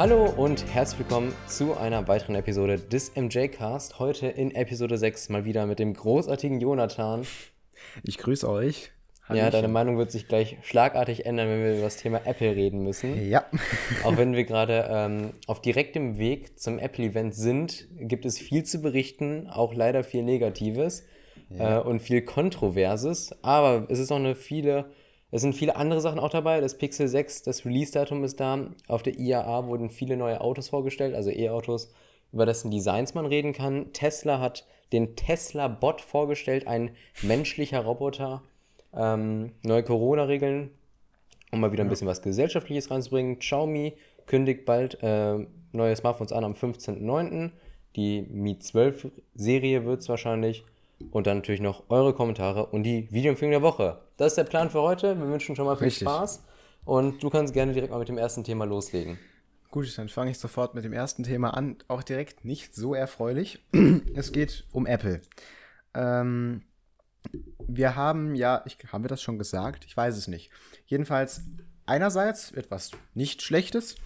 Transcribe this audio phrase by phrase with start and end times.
[0.00, 3.98] Hallo und herzlich willkommen zu einer weiteren Episode des MJ-Cast.
[3.98, 7.26] Heute in Episode 6 mal wieder mit dem großartigen Jonathan.
[8.02, 8.92] Ich grüße euch.
[9.28, 12.82] Ja, deine Meinung wird sich gleich schlagartig ändern, wenn wir über das Thema Apple reden
[12.82, 13.28] müssen.
[13.28, 13.44] Ja.
[14.04, 18.80] Auch wenn wir gerade ähm, auf direktem Weg zum Apple-Event sind, gibt es viel zu
[18.80, 21.04] berichten, auch leider viel Negatives
[21.50, 21.76] ja.
[21.76, 23.36] äh, und viel Kontroverses.
[23.42, 24.92] Aber es ist auch eine viele,
[25.30, 26.60] es sind viele andere Sachen auch dabei.
[26.60, 28.66] Das Pixel 6, das Release-Datum ist da.
[28.88, 31.92] Auf der IAA wurden viele neue Autos vorgestellt, also E-Autos,
[32.32, 33.92] über dessen Designs man reden kann.
[33.92, 36.90] Tesla hat den Tesla-Bot vorgestellt, ein
[37.22, 38.42] menschlicher Roboter
[38.92, 40.70] ähm, neue Corona-Regeln,
[41.52, 43.38] um mal wieder ein bisschen was Gesellschaftliches reinzubringen.
[43.38, 43.94] Xiaomi
[44.26, 47.50] kündigt bald äh, neue Smartphones an am 15.09.
[47.96, 50.64] Die Mi 12 Serie wird es wahrscheinlich.
[51.10, 54.02] Und dann natürlich noch eure Kommentare und die Videoempfehlung der Woche.
[54.16, 55.18] Das ist der Plan für heute.
[55.18, 56.06] Wir wünschen schon mal viel Richtig.
[56.06, 56.44] Spaß.
[56.84, 59.18] Und du kannst gerne direkt mal mit dem ersten Thema loslegen.
[59.70, 61.76] Gut, dann fange ich sofort mit dem ersten Thema an.
[61.88, 63.64] Auch direkt nicht so erfreulich.
[64.14, 65.20] es geht um Apple.
[65.94, 66.62] Ähm,
[67.58, 69.84] wir haben ja, ich, haben wir das schon gesagt?
[69.86, 70.50] Ich weiß es nicht.
[70.86, 71.42] Jedenfalls,
[71.86, 73.96] einerseits etwas nicht Schlechtes.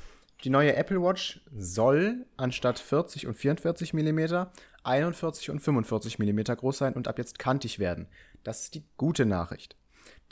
[0.43, 4.47] Die neue Apple Watch soll anstatt 40 und 44 mm
[4.85, 8.07] 41 und 45 mm groß sein und ab jetzt kantig werden.
[8.43, 9.77] Das ist die gute Nachricht.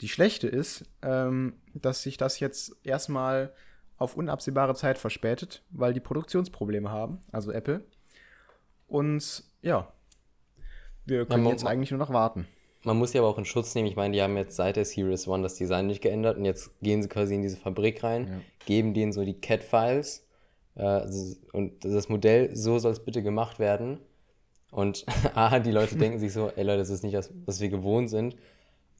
[0.01, 3.53] Die schlechte ist, ähm, dass sich das jetzt erstmal
[3.97, 7.83] auf unabsehbare Zeit verspätet, weil die Produktionsprobleme haben, also Apple.
[8.87, 9.91] Und ja,
[11.05, 12.47] wir können jetzt eigentlich nur noch warten.
[12.83, 13.87] Man muss ja aber auch in Schutz nehmen.
[13.87, 16.71] Ich meine, die haben jetzt seit der Series One das Design nicht geändert und jetzt
[16.81, 18.41] gehen sie quasi in diese Fabrik rein, ja.
[18.65, 20.27] geben denen so die CAD-Files
[20.75, 21.01] äh,
[21.53, 23.99] und das Modell, so soll es bitte gemacht werden.
[24.73, 27.69] Und A, die Leute denken sich so, ey Leute, das ist nicht das, was wir
[27.69, 28.35] gewohnt sind.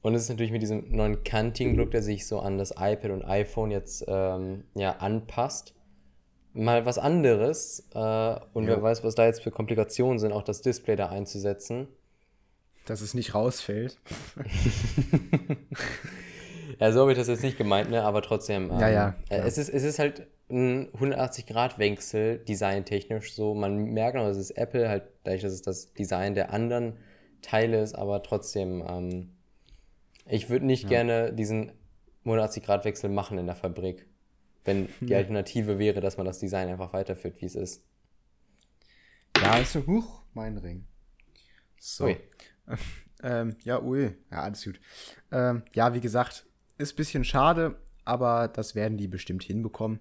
[0.02, 3.24] Und es ist natürlich mit diesem neuen Kanting-Look, der sich so an das iPad und
[3.24, 5.74] iPhone jetzt ähm, ja, anpasst,
[6.52, 7.88] mal was anderes.
[7.94, 7.98] Äh,
[8.52, 8.70] und ja.
[8.70, 11.88] wer weiß, was da jetzt für Komplikationen sind, auch das Display da einzusetzen
[12.86, 13.98] dass es nicht rausfällt.
[16.78, 18.02] ja, so habe ich das jetzt nicht gemeint, ne?
[18.02, 18.70] aber trotzdem.
[18.70, 19.14] Ähm, ja, ja.
[19.28, 23.54] Äh, es, ist, es ist halt ein 180-Grad-Wechsel, designtechnisch so.
[23.54, 26.98] Man merkt noch, es ist Apple, halt dadurch, dass es das Design der anderen
[27.40, 29.30] Teile ist, aber trotzdem, ähm,
[30.26, 30.88] ich würde nicht ja.
[30.90, 31.72] gerne diesen
[32.24, 34.06] 180-Grad-Wechsel machen in der Fabrik.
[34.64, 37.84] Wenn die Alternative wäre, dass man das Design einfach weiterführt, wie es ist.
[39.36, 40.86] Ja, ist so, huch, mein Ring.
[41.78, 42.04] So.
[42.04, 42.16] Ui.
[43.22, 44.14] ähm, ja, ui.
[44.30, 44.80] Ja, alles gut.
[45.30, 46.46] Ähm, ja, wie gesagt,
[46.78, 47.76] ist ein bisschen schade,
[48.06, 50.00] aber das werden die bestimmt hinbekommen.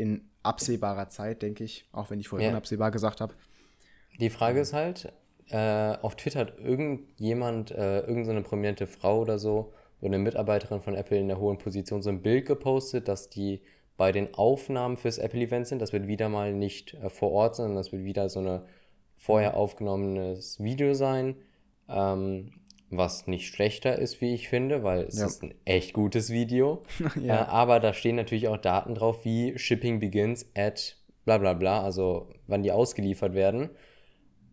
[0.00, 1.84] In absehbarer Zeit, denke ich.
[1.92, 2.52] Auch wenn ich vorhin ja.
[2.52, 3.34] unabsehbar gesagt habe.
[4.18, 5.12] Die Frage ist halt,
[5.48, 10.94] äh, auf Twitter hat irgendjemand, äh, irgendeine prominente Frau oder so, oder eine Mitarbeiterin von
[10.94, 13.60] Apple in der hohen Position, so ein Bild gepostet, dass die
[13.96, 15.82] bei den Aufnahmen fürs Apple-Event sind.
[15.82, 18.62] Das wird wieder mal nicht äh, vor Ort, sondern das wird wieder so ein
[19.16, 21.36] vorher aufgenommenes Video sein
[21.90, 22.52] ähm,
[22.90, 25.26] was nicht schlechter ist, wie ich finde, weil es ja.
[25.26, 26.82] ist ein echt gutes Video.
[27.22, 27.42] ja.
[27.42, 31.82] äh, aber da stehen natürlich auch Daten drauf, wie Shipping begins at bla bla bla,
[31.82, 33.70] also wann die ausgeliefert werden.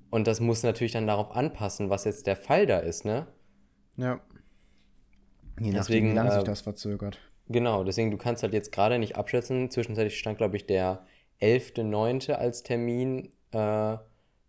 [0.09, 3.27] Und das muss natürlich dann darauf anpassen, was jetzt der Fall da ist, ne?
[3.97, 4.21] Ja.
[5.59, 7.19] Je nachdem, deswegen, wie lange sich äh, das verzögert.
[7.49, 9.71] Genau, deswegen, du kannst halt jetzt gerade nicht abschätzen.
[9.71, 11.05] Zwischenzeitlich stand, glaube ich, der
[11.41, 12.31] 11.9.
[12.33, 13.97] als Termin äh,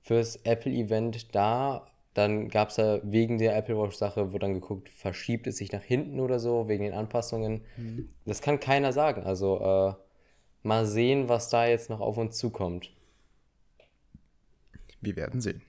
[0.00, 1.86] fürs Apple-Event da.
[2.18, 5.84] Dann gab es ja wegen der Apple Watch-Sache, wo dann geguckt, verschiebt es sich nach
[5.84, 7.60] hinten oder so, wegen den Anpassungen.
[7.76, 8.08] Mhm.
[8.24, 9.22] Das kann keiner sagen.
[9.22, 12.90] Also äh, mal sehen, was da jetzt noch auf uns zukommt.
[15.00, 15.62] Wir werden sehen.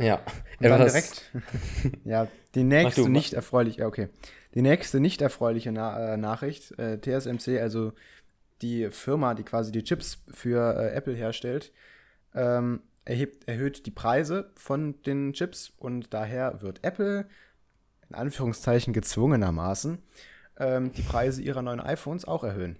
[0.00, 0.16] Ja.
[0.58, 1.30] Und dann direkt.
[2.04, 2.26] ja,
[2.56, 4.08] die nächste du, nicht erfreuliche, okay.
[4.56, 7.92] Die nächste nicht erfreuliche Na äh, Nachricht, äh, TSMC, also
[8.60, 11.72] die Firma, die quasi die Chips für äh, Apple herstellt,
[12.34, 17.26] ähm, erhebt, erhöht die Preise von den Chips und daher wird Apple
[18.08, 20.02] in Anführungszeichen gezwungenermaßen
[20.58, 22.78] ähm, die Preise ihrer neuen iPhones auch erhöhen.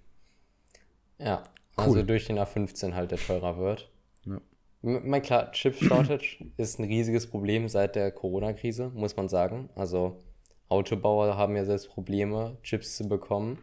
[1.18, 1.45] Ja,
[1.77, 1.97] also cool.
[1.98, 3.91] also durch den A15 halt der teurer wird.
[4.24, 4.41] Ja.
[4.83, 9.71] Mein klar, Chip Shortage ist ein riesiges Problem seit der Corona-Krise, muss man sagen.
[9.74, 10.22] Also
[10.68, 13.59] Autobauer haben ja selbst Probleme, Chips zu bekommen.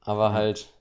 [0.00, 0.72] Aber halt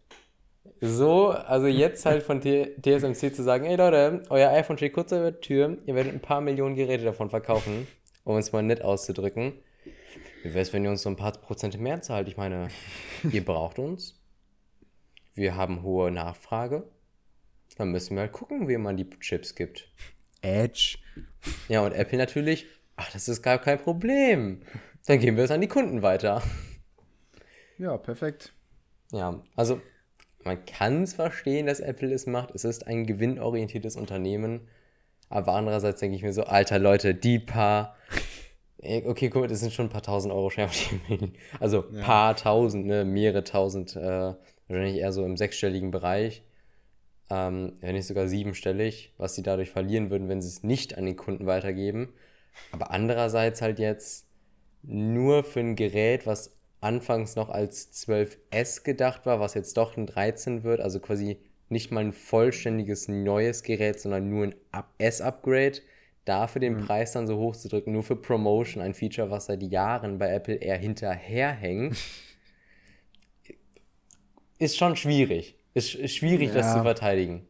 [0.79, 5.19] so, also jetzt halt von TSMC zu sagen, ey Leute, euer iPhone steht kurz vor
[5.19, 7.87] der Tür, ihr werdet ein paar Millionen Geräte davon verkaufen,
[8.23, 9.53] um es mal nett auszudrücken.
[10.43, 12.27] Wie wäre es, wenn ihr uns so ein paar Prozent mehr zahlt?
[12.27, 12.67] Ich meine,
[13.31, 14.19] ihr braucht uns.
[15.35, 16.83] Wir haben hohe Nachfrage.
[17.77, 19.89] Dann müssen wir halt gucken, wie man die Chips gibt.
[20.41, 20.97] Edge.
[21.69, 22.67] Ja, und Apple natürlich,
[22.97, 24.61] ach, das ist gar kein Problem.
[25.05, 26.43] Dann geben wir es an die Kunden weiter.
[27.77, 28.53] Ja, perfekt.
[29.11, 29.81] Ja, also
[30.45, 32.51] man kann es verstehen, dass Apple es macht.
[32.53, 34.61] Es ist ein gewinnorientiertes Unternehmen.
[35.29, 37.95] Aber andererseits denke ich mir so, alter Leute, die paar.
[38.81, 41.33] Okay, guck mal, das sind schon ein paar tausend Euro Schermschienen.
[41.59, 42.03] Also ja.
[42.03, 43.05] paar tausend, ne?
[43.05, 44.33] Mehrere tausend, äh,
[44.67, 46.43] wahrscheinlich eher so im sechsstelligen Bereich.
[47.29, 51.05] Ähm, wenn nicht sogar siebenstellig, was sie dadurch verlieren würden, wenn sie es nicht an
[51.05, 52.13] den Kunden weitergeben.
[52.71, 54.27] Aber andererseits halt jetzt
[54.83, 60.05] nur für ein Gerät, was anfangs noch als 12S gedacht war, was jetzt doch ein
[60.05, 61.37] 13 wird, also quasi
[61.69, 64.55] nicht mal ein vollständiges neues Gerät, sondern nur ein
[64.97, 65.79] S-Upgrade,
[66.25, 66.85] dafür den mhm.
[66.85, 70.29] Preis dann so hoch zu drücken, nur für Promotion, ein Feature, was seit Jahren bei
[70.29, 71.97] Apple eher hinterherhängt,
[74.59, 75.57] ist schon schwierig.
[75.73, 76.55] Ist, ist schwierig, ja.
[76.55, 77.47] das zu verteidigen.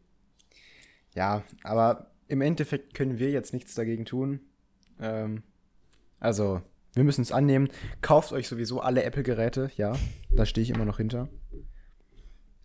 [1.16, 4.40] Ja, aber im Endeffekt können wir jetzt nichts dagegen tun.
[5.00, 5.44] Ähm,
[6.20, 6.62] also,
[6.94, 7.70] wir müssen es annehmen.
[8.02, 9.94] Kauft euch sowieso alle Apple-Geräte, ja.
[10.30, 11.30] Da stehe ich immer noch hinter.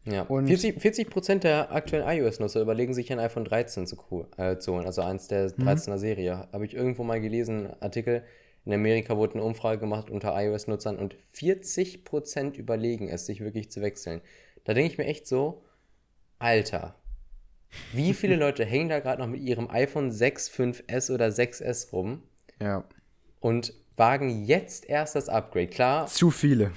[0.05, 0.23] Ja.
[0.23, 4.87] Und 40, 40 der aktuellen iOS-Nutzer überlegen sich ein iPhone 13 zu, äh, zu holen,
[4.87, 5.99] also eins der 13er mhm.
[5.99, 6.49] Serie.
[6.53, 8.23] Habe ich irgendwo mal gelesen, Artikel.
[8.65, 13.81] In Amerika wurde eine Umfrage gemacht unter iOS-Nutzern und 40% überlegen es, sich wirklich zu
[13.81, 14.21] wechseln.
[14.65, 15.65] Da denke ich mir echt so,
[16.39, 16.95] Alter,
[17.93, 22.23] wie viele Leute hängen da gerade noch mit ihrem iPhone 6, 5S oder 6S rum?
[22.61, 22.85] Ja.
[23.41, 25.69] Und wagen jetzt erst das Upgrade.
[25.69, 26.07] Klar.
[26.07, 26.73] Zu viele.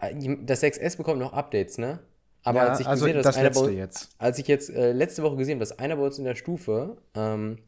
[0.00, 2.00] Äh, das 6S bekommt noch Updates, ne?
[2.42, 4.10] Aber ja, als ich also gesehen, das letzte bei, jetzt.
[4.18, 6.96] Als ich jetzt äh, letzte Woche gesehen habe, dass einer bei uns in der Stufe,
[7.14, 7.58] ähm,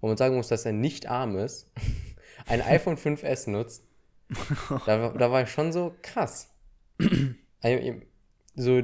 [0.00, 1.66] wo man sagen muss, dass er nicht arm ist,
[2.46, 3.82] ein iPhone 5S nutzt,
[4.86, 6.48] da, da war ich schon so krass.
[8.56, 8.82] So,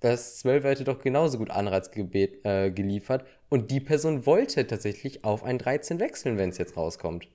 [0.00, 5.24] das 12 hätte doch genauso gut Anreiz gebet, äh, geliefert und die Person wollte tatsächlich
[5.24, 7.28] auf ein 13 wechseln, wenn es jetzt rauskommt.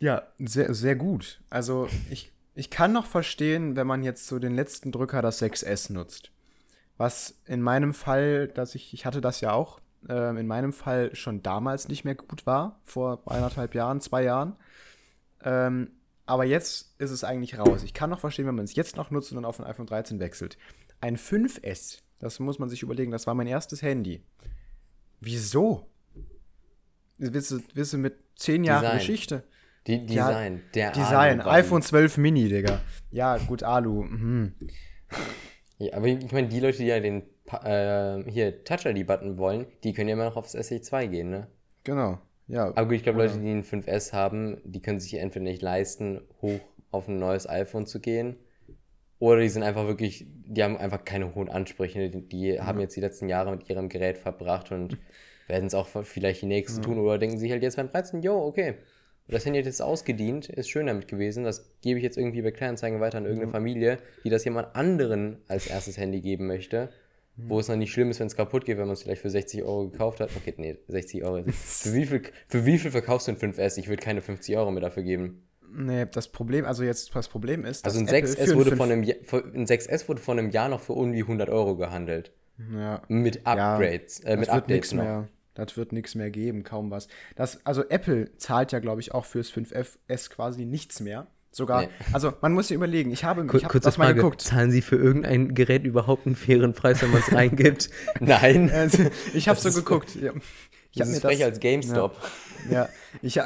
[0.00, 1.40] Ja, sehr, sehr gut.
[1.50, 5.92] Also ich ich kann noch verstehen, wenn man jetzt so den letzten Drücker, das 6S
[5.92, 6.30] nutzt.
[6.96, 11.14] Was in meinem Fall, dass ich, ich hatte das ja auch, äh, in meinem Fall
[11.16, 14.54] schon damals nicht mehr gut war, vor eineinhalb Jahren, zwei Jahren.
[15.42, 15.90] Ähm,
[16.26, 17.82] aber jetzt ist es eigentlich raus.
[17.82, 19.86] Ich kann noch verstehen, wenn man es jetzt noch nutzt und dann auf ein iPhone
[19.86, 20.56] 13 wechselt.
[21.00, 24.22] Ein 5S, das muss man sich überlegen, das war mein erstes Handy.
[25.20, 25.88] Wieso?
[27.18, 29.42] Willst du mit zehn Jahren Geschichte?
[29.86, 32.80] Die Design, ja, der Design, iPhone 12 Mini, Digga.
[33.10, 34.02] Ja, gut, Alu.
[34.02, 34.54] Mhm.
[35.78, 37.22] Ja, aber ich meine, die Leute, die ja den
[37.62, 41.48] äh, hier Touch ID-Button wollen, die können ja immer noch aufs SE2 gehen, ne?
[41.84, 42.68] Genau, ja.
[42.68, 46.22] Aber gut, ich glaube, Leute, die einen 5S haben, die können sich entweder nicht leisten,
[46.40, 46.60] hoch
[46.90, 48.36] auf ein neues iPhone zu gehen.
[49.18, 52.10] Oder die sind einfach wirklich, die haben einfach keine hohen Ansprüche.
[52.10, 52.66] Die, die ja.
[52.66, 54.98] haben jetzt die letzten Jahre mit ihrem Gerät verbracht und
[55.48, 56.84] werden es auch vielleicht die nächsten ja.
[56.84, 56.98] tun.
[56.98, 58.76] Oder denken sich halt jetzt beim 13, jo, okay,
[59.28, 61.44] das Handy hat jetzt ausgedient, ist schön damit gewesen.
[61.44, 63.52] Das gebe ich jetzt irgendwie bei Kleinanzeigen weiter an irgendeine mhm.
[63.52, 66.90] Familie, die das jemand anderen als erstes Handy geben möchte.
[67.36, 67.48] Mhm.
[67.48, 69.30] Wo es dann nicht schlimm ist, wenn es kaputt geht, wenn man es vielleicht für
[69.30, 70.30] 60 Euro gekauft hat.
[70.36, 71.42] Okay, nee, 60 Euro.
[71.52, 73.78] für, wie viel, für wie viel verkaufst du ein 5S?
[73.78, 75.42] Ich würde keine 50 Euro mehr dafür geben.
[75.76, 79.02] Nee, das Problem, also jetzt das Problem ist, dass Also ein 6S, wurde von einem,
[79.02, 82.30] ein 6S wurde vor einem Jahr noch für irgendwie 100 Euro gehandelt.
[82.72, 83.02] Ja.
[83.08, 85.02] Mit Upgrades, ja, äh, mit Updates noch.
[85.02, 85.28] Mehr.
[85.54, 87.08] Das wird nichts mehr geben, kaum was.
[87.36, 91.28] Das, also Apple zahlt ja, glaube ich, auch fürs 5S quasi nichts mehr.
[91.54, 91.88] Sogar, nee.
[92.12, 94.40] also man muss sich überlegen, ich habe, ich habe das mal Frage, geguckt.
[94.40, 97.90] Zahlen Sie für irgendein Gerät überhaupt einen fairen Preis, wenn man es reingibt?
[98.20, 98.70] Nein.
[98.84, 100.16] Also, ich habe so geguckt.
[100.16, 100.32] Ja.
[100.92, 102.16] Ich habe mir das als GameStop.
[102.68, 102.88] Ja, ja
[103.22, 103.40] ich,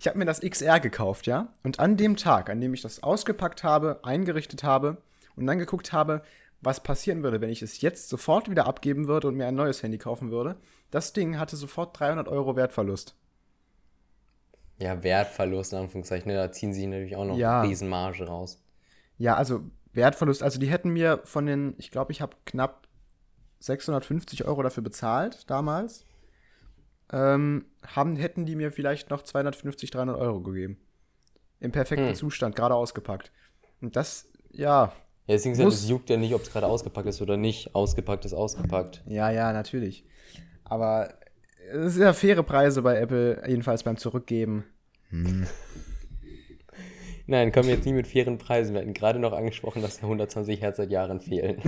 [0.00, 1.48] ich habe mir das XR gekauft, ja.
[1.62, 4.98] Und an dem Tag, an dem ich das ausgepackt habe, eingerichtet habe
[5.36, 6.22] und dann geguckt habe,
[6.60, 9.82] was passieren würde, wenn ich es jetzt sofort wieder abgeben würde und mir ein neues
[9.82, 10.56] Handy kaufen würde,
[10.90, 13.14] das Ding hatte sofort 300 Euro Wertverlust.
[14.78, 16.30] Ja, Wertverlust, in Anführungszeichen.
[16.30, 16.36] Ne?
[16.36, 17.60] Da ziehen sie natürlich auch noch ja.
[17.60, 18.62] eine Riesenmarge raus.
[19.16, 20.42] Ja, also Wertverlust.
[20.42, 22.86] Also die hätten mir von den, ich glaube, ich habe knapp
[23.60, 26.04] 650 Euro dafür bezahlt damals.
[27.10, 30.78] Ähm, haben, hätten die mir vielleicht noch 250, 300 Euro gegeben.
[31.58, 32.14] Im perfekten hm.
[32.14, 33.32] Zustand, gerade ausgepackt.
[33.80, 34.92] Und das, ja.
[35.26, 37.74] Ja, deswegen muss, es juckt ja nicht, ob es gerade ausgepackt ist oder nicht.
[37.74, 39.02] Ausgepackt ist ausgepackt.
[39.06, 40.04] Ja, ja, natürlich.
[40.68, 41.14] Aber
[41.72, 44.64] es sind ja faire Preise bei Apple, jedenfalls beim Zurückgeben.
[45.10, 45.46] Hm.
[47.26, 48.74] Nein, kommen jetzt nie mit fairen Preisen.
[48.74, 51.60] Wir hatten gerade noch angesprochen, dass 120 Hertz seit Jahren fehlen.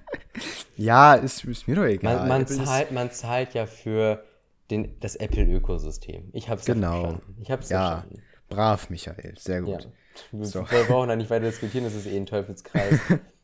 [0.76, 2.16] ja, ist, ist, mir doch egal.
[2.16, 4.24] Man, man zahlt, man zahlt ja für
[4.70, 6.30] den, das Apple-Ökosystem.
[6.32, 7.02] Ich habe es genau.
[7.02, 7.36] verstanden.
[7.40, 8.22] Ich habe ja, verstanden.
[8.48, 9.34] Brav, Michael.
[9.38, 9.84] Sehr gut.
[9.84, 9.90] Ja.
[10.32, 10.68] Wir, so.
[10.68, 12.98] wir brauchen da nicht weiter diskutieren, das ist eh ein Teufelskreis.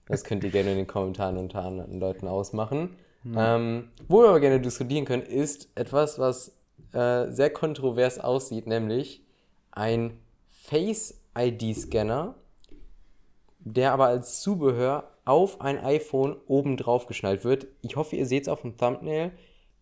[0.09, 2.97] das könnt ihr gerne in den Kommentaren unter anderen Leuten ausmachen.
[3.27, 3.37] Mhm.
[3.37, 6.57] Ähm, wo wir aber gerne diskutieren können, ist etwas, was
[6.93, 9.23] äh, sehr kontrovers aussieht, nämlich
[9.73, 10.19] ein
[10.49, 12.37] Face-ID-Scanner,
[13.59, 17.67] der aber als Zubehör auf ein iPhone oben drauf geschnallt wird.
[17.83, 19.33] Ich hoffe, ihr seht es auf dem Thumbnail.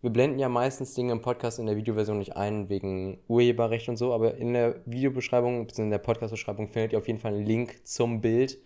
[0.01, 3.97] Wir blenden ja meistens Dinge im Podcast in der Videoversion nicht ein, wegen Urheberrecht und
[3.97, 5.83] so, aber in der Videobeschreibung, bzw.
[5.83, 8.57] in der Podcast-Beschreibung findet ihr auf jeden Fall einen Link zum Bild.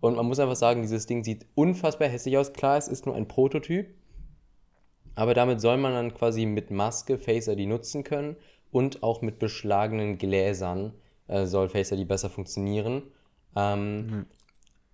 [0.00, 2.52] Und man muss einfach sagen, dieses Ding sieht unfassbar hässlich aus.
[2.52, 3.88] Klar, es ist nur ein Prototyp,
[5.14, 8.36] aber damit soll man dann quasi mit Maske Face ID nutzen können
[8.70, 10.92] und auch mit beschlagenen Gläsern
[11.28, 13.02] äh, soll Face ID besser funktionieren.
[13.56, 14.26] Ähm, mhm.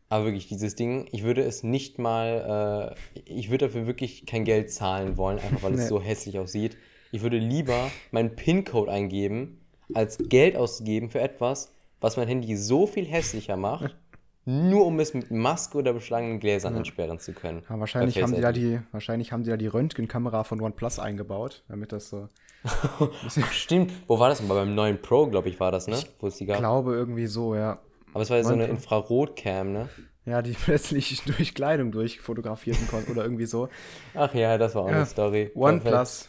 [0.08, 4.44] Aber wirklich, dieses Ding, ich würde es nicht mal, äh, ich würde dafür wirklich kein
[4.44, 5.82] Geld zahlen wollen, einfach weil nee.
[5.82, 6.76] es so hässlich aussieht.
[7.10, 9.60] Ich würde lieber meinen PIN-Code eingeben,
[9.94, 13.96] als Geld auszugeben für etwas, was mein Handy so viel hässlicher macht,
[14.48, 16.78] nur um es mit Maske oder beschlagenen Gläsern ja.
[16.78, 17.64] entsperren zu können.
[17.68, 21.64] Ja, wahrscheinlich, haben die da die, wahrscheinlich haben die da die Röntgenkamera von OnePlus eingebaut,
[21.68, 22.28] damit das so.
[23.50, 23.92] Stimmt.
[24.06, 24.48] Wo war das denn?
[24.48, 25.98] Beim neuen Pro, glaube ich, war das, ne?
[26.20, 26.56] Wo es die gab.
[26.56, 27.80] Ich glaube irgendwie so, ja.
[28.14, 29.88] Aber es war ja so eine Infrarotcam, ne?
[30.26, 33.68] Ja, die plötzlich durch Kleidung durchfotografieren konnte oder irgendwie so.
[34.14, 34.96] Ach ja, das war auch ja.
[34.96, 35.50] eine Story.
[35.56, 36.28] OnePlus.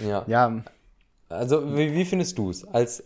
[0.00, 0.24] ja.
[0.26, 0.64] Ja.
[1.28, 3.00] Also, wie, wie findest du es als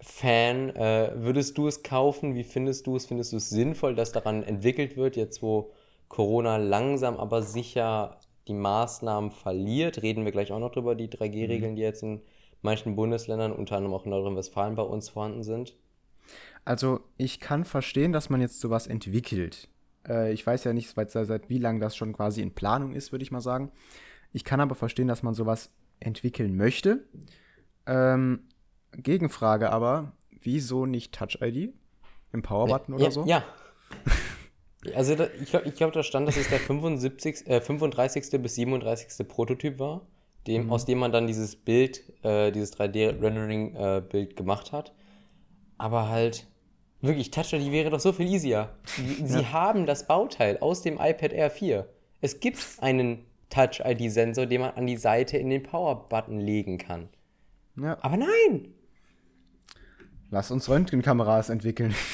[0.00, 0.70] Apple-Fan?
[0.76, 2.34] Äh, würdest du es kaufen?
[2.34, 3.06] Wie findest du es?
[3.06, 5.72] Findest du es sinnvoll, dass daran entwickelt wird, jetzt wo
[6.08, 10.02] Corona langsam aber sicher die Maßnahmen verliert?
[10.02, 11.76] Reden wir gleich auch noch drüber, die 3G-Regeln, mhm.
[11.76, 12.20] die jetzt in
[12.62, 15.76] manchen Bundesländern, unter anderem auch in Nordrhein-Westfalen bei uns vorhanden sind?
[16.64, 19.68] Also ich kann verstehen, dass man jetzt sowas entwickelt.
[20.06, 23.12] Äh, ich weiß ja nicht, seit, seit wie lange das schon quasi in Planung ist,
[23.12, 23.70] würde ich mal sagen.
[24.32, 27.04] Ich kann aber verstehen, dass man sowas entwickeln möchte.
[27.86, 28.49] Ähm,
[28.92, 31.72] Gegenfrage aber, wieso nicht Touch-ID
[32.32, 33.24] im Power-Button ja, oder so?
[33.26, 33.44] Ja.
[34.94, 38.40] Also da, ich glaube, glaub, da stand, dass es der 75, äh, 35.
[38.40, 39.28] bis 37.
[39.28, 40.06] Prototyp war
[40.46, 40.72] dem, mhm.
[40.72, 44.92] aus dem man dann dieses Bild, äh, dieses 3D-Rendering-Bild äh, gemacht hat.
[45.78, 46.46] Aber halt,
[47.00, 48.70] wirklich, Touch ID wäre doch so viel easier.
[49.24, 49.52] Sie, ja.
[49.52, 51.88] haben das Bauteil aus dem iPad Air 4.
[52.20, 57.08] Es gibt einen Touch-ID-Sensor, den man an die Seite in den Power-Button legen kann.
[57.76, 57.98] Ja.
[58.02, 58.74] Aber nein!
[60.30, 61.94] Lass uns Röntgenkameras entwickeln.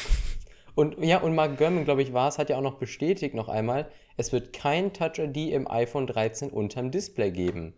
[0.74, 3.48] Und ja, und Mark Gurman, glaube ich, war es, hat ja auch noch bestätigt noch
[3.48, 7.72] einmal, es wird kein Touch ID im iPhone 13 unterm Display geben.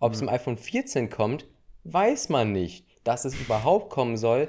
[0.00, 1.46] Ob es im iPhone 14 kommt,
[1.84, 2.86] weiß man nicht.
[3.04, 4.48] Dass es überhaupt kommen soll,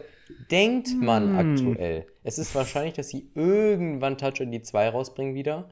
[0.52, 1.38] denkt man hm.
[1.38, 2.08] aktuell.
[2.24, 5.70] Es ist wahrscheinlich, dass sie irgendwann Touch ID 2 rausbringen wieder.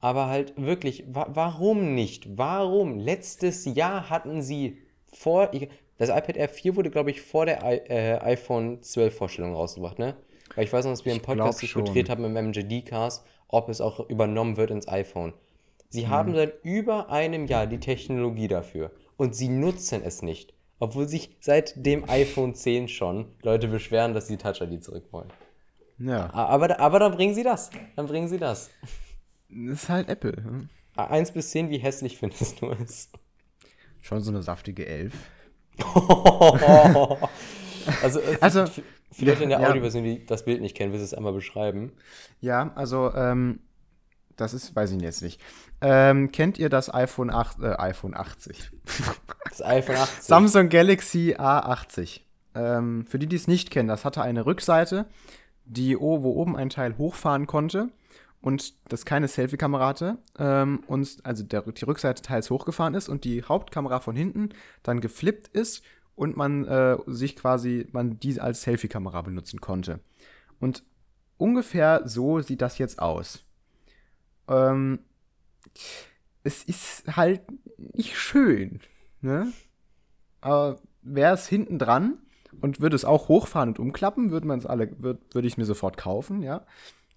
[0.00, 2.38] Aber halt wirklich, wa warum nicht?
[2.38, 2.98] Warum?
[2.98, 5.52] Letztes Jahr hatten sie vor.
[6.02, 10.00] Das iPad Air 4 wurde, glaube ich, vor der I äh, iPhone 12 Vorstellung rausgebracht,
[10.00, 10.16] ne?
[10.56, 14.08] Weil ich weiß noch, dass wir im Podcast diskutiert haben im MJD-Cast, ob es auch
[14.10, 15.32] übernommen wird ins iPhone.
[15.90, 16.10] Sie mhm.
[16.10, 20.54] haben seit über einem Jahr die Technologie dafür und sie nutzen es nicht.
[20.80, 25.28] Obwohl sich seit dem iPhone 10 schon Leute beschweren, dass sie Touch ID zurück wollen.
[26.00, 26.34] Ja.
[26.34, 27.70] Aber, aber dann bringen sie das.
[27.94, 28.70] Dann bringen sie das.
[29.48, 30.34] Das ist halt Apple.
[30.34, 30.68] Hm?
[30.96, 33.12] 1 bis 10, wie hässlich findest du es?
[34.00, 35.14] Schon so eine saftige 11.
[38.02, 38.64] also, äh, also
[39.12, 39.68] für Leute in der ja.
[39.68, 41.92] Audioversion, die das Bild nicht kennen, willst du es einmal beschreiben?
[42.40, 43.60] Ja, also ähm,
[44.36, 45.40] das ist, weiß ich jetzt nicht.
[45.80, 48.70] Ähm, kennt ihr das iPhone 8, äh, iPhone 80?
[49.48, 50.22] Das iPhone 80.
[50.22, 52.20] Samsung Galaxy A80.
[52.54, 55.06] Ähm, für die, die es nicht kennen, das hatte eine Rückseite,
[55.64, 57.88] die, wo oben ein Teil hochfahren konnte
[58.42, 60.18] und das keine Selfie-Kamera hatte.
[60.38, 64.50] Ähm, und also der, die Rückseite teils hochgefahren ist und die Hauptkamera von hinten
[64.82, 65.82] dann geflippt ist
[66.14, 70.00] und man äh, sich quasi, man die als Selfie-Kamera benutzen konnte.
[70.60, 70.84] Und
[71.38, 73.44] ungefähr so sieht das jetzt aus.
[74.48, 74.98] Ähm,
[76.42, 77.42] es ist halt
[77.76, 78.80] nicht schön,
[79.20, 79.52] ne?
[80.40, 82.18] Aber wäre es hinten dran
[82.60, 85.64] und würde es auch hochfahren und umklappen, würde man es alle, würde würd ich mir
[85.64, 86.66] sofort kaufen, ja.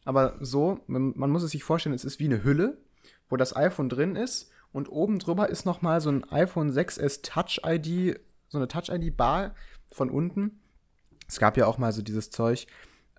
[0.05, 2.77] Aber so, man, muss es sich vorstellen, es ist wie eine Hülle,
[3.27, 7.61] wo das iPhone drin ist und oben drüber ist nochmal so ein iPhone 6S Touch
[7.65, 9.55] ID, so eine Touch ID Bar
[9.91, 10.61] von unten.
[11.27, 12.67] Es gab ja auch mal so dieses Zeug,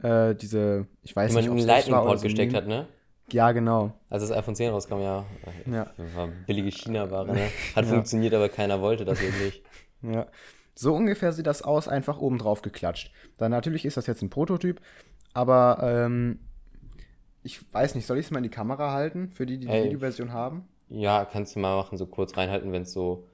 [0.02, 2.86] äh, diese, ich weiß nicht, ob es Lightning Port gesteckt hat, ne?
[3.32, 3.92] Ja, genau.
[4.08, 5.26] Als das iPhone 10 rauskam, ja.
[5.66, 5.90] ja.
[6.14, 7.48] War billige China-Ware, ne?
[7.74, 7.90] Hat ja.
[7.90, 9.62] funktioniert, aber keiner wollte das wirklich.
[10.02, 10.26] Ja.
[10.74, 13.10] So ungefähr sieht das aus, einfach oben drauf geklatscht.
[13.38, 14.80] Dann natürlich ist das jetzt ein Prototyp,
[15.32, 16.38] aber ähm,
[17.46, 19.72] ich weiß nicht, soll ich es mal in die Kamera halten, für die, die die
[19.72, 20.68] Ey, Videoversion haben?
[20.88, 23.24] Ja, kannst du mal machen, so kurz reinhalten, wenn es so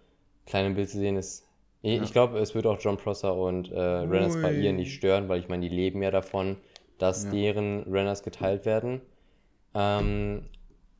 [0.46, 1.48] klein im Bild zu sehen ist.
[1.80, 2.02] Ich, ja.
[2.02, 5.40] ich glaube, es wird auch John Prosser und äh, Renners bei ihr nicht stören, weil
[5.40, 6.58] ich meine, die leben ja davon,
[6.98, 7.30] dass ja.
[7.30, 9.00] deren Renners geteilt werden.
[9.74, 10.44] Ähm,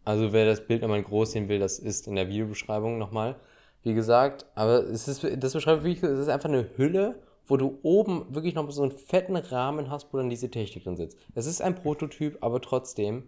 [0.05, 3.37] also wer das Bild nochmal groß sehen will, das ist in der Videobeschreibung nochmal.
[3.83, 7.21] Wie gesagt, aber es ist, das beschreibt wirklich, es ist einfach eine Hülle
[7.53, 10.97] wo du oben wirklich noch so einen fetten Rahmen hast, wo dann diese Technik drin
[10.97, 11.19] sitzt.
[11.35, 13.25] Es ist ein Prototyp, aber trotzdem.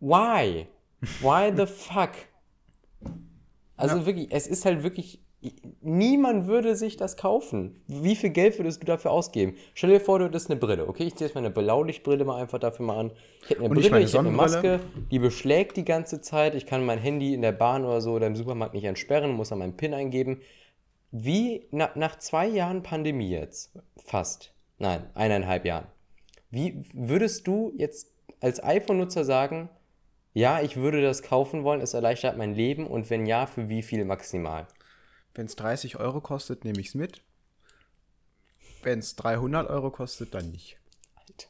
[0.00, 0.66] Why?
[1.22, 2.10] Why the fuck?
[3.74, 4.06] Also ja.
[4.06, 5.24] wirklich, es ist halt wirklich.
[5.80, 7.80] Niemand würde sich das kaufen.
[7.86, 9.54] Wie viel Geld würdest du dafür ausgeben?
[9.72, 10.86] Stell dir vor, du hättest eine Brille.
[10.86, 13.12] Okay, ich ziehe jetzt meine Blaulichtbrille mal einfach dafür mal an.
[13.44, 16.54] Ich hätte eine Und Brille, ich, ich hätte eine Maske, die beschlägt die ganze Zeit.
[16.54, 19.48] Ich kann mein Handy in der Bahn oder so oder im Supermarkt nicht entsperren, muss
[19.48, 20.42] dann meinen PIN eingeben.
[21.14, 25.86] Wie na, nach zwei Jahren Pandemie jetzt, fast, nein, eineinhalb Jahren,
[26.50, 29.68] wie würdest du jetzt als iPhone-Nutzer sagen,
[30.32, 33.82] ja, ich würde das kaufen wollen, es erleichtert mein Leben und wenn ja, für wie
[33.82, 34.66] viel maximal?
[35.34, 37.20] Wenn es 30 Euro kostet, nehme ich es mit.
[38.82, 40.78] Wenn es 300 Euro kostet, dann nicht.
[41.14, 41.48] Alter.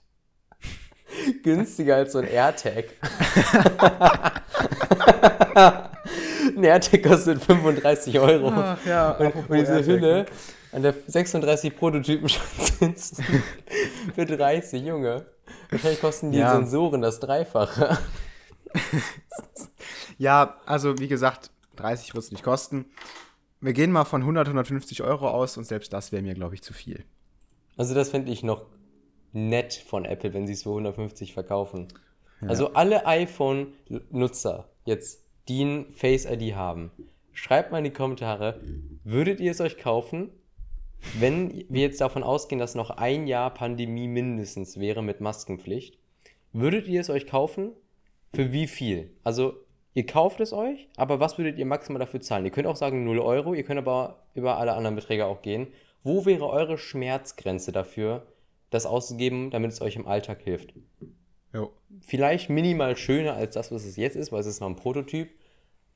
[1.45, 2.87] Günstiger als so ein AirTag.
[6.57, 8.49] ein AirTag kostet 35 Euro.
[8.49, 9.85] Ach, ja, und, und diese.
[9.85, 10.27] Hülle
[10.73, 12.99] an der 36 Prototypen schon sind
[14.15, 15.27] für 30, Junge.
[15.71, 16.55] Wahrscheinlich kosten die ja.
[16.55, 17.99] Sensoren das Dreifache.
[20.19, 22.87] ja, also wie gesagt, 30 wird es nicht kosten.
[23.61, 26.63] Wir gehen mal von 100, 150 Euro aus und selbst das wäre mir, glaube ich,
[26.63, 27.05] zu viel.
[27.77, 28.67] Also das fände ich noch
[29.33, 31.89] nett von Apple, wenn sie es für 150 verkaufen.
[32.41, 32.49] Ja.
[32.49, 36.91] Also alle iPhone-Nutzer jetzt, die ein Face ID haben,
[37.33, 38.61] schreibt mal in die Kommentare,
[39.05, 40.31] würdet ihr es euch kaufen,
[41.19, 45.99] wenn wir jetzt davon ausgehen, dass noch ein Jahr Pandemie mindestens wäre mit Maskenpflicht?
[46.53, 47.73] Würdet ihr es euch kaufen?
[48.35, 49.11] Für wie viel?
[49.25, 49.55] Also,
[49.95, 52.45] ihr kauft es euch, aber was würdet ihr maximal dafür zahlen?
[52.45, 55.69] Ihr könnt auch sagen 0 Euro, ihr könnt aber über alle anderen Beträge auch gehen.
[56.03, 58.27] Wo wäre eure Schmerzgrenze dafür,
[58.71, 60.75] das auszugeben, damit es euch im Alltag hilft?
[61.53, 61.73] Jo.
[62.01, 65.31] Vielleicht minimal schöner als das, was es jetzt ist, weil es ist noch ein Prototyp,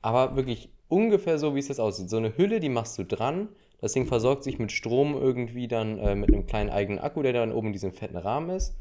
[0.01, 2.09] aber wirklich ungefähr so, wie es jetzt aussieht.
[2.09, 3.49] So eine Hülle, die machst du dran,
[3.79, 7.33] das Ding versorgt sich mit Strom irgendwie dann äh, mit einem kleinen eigenen Akku, der
[7.33, 8.75] dann oben in diesem fetten Rahmen ist.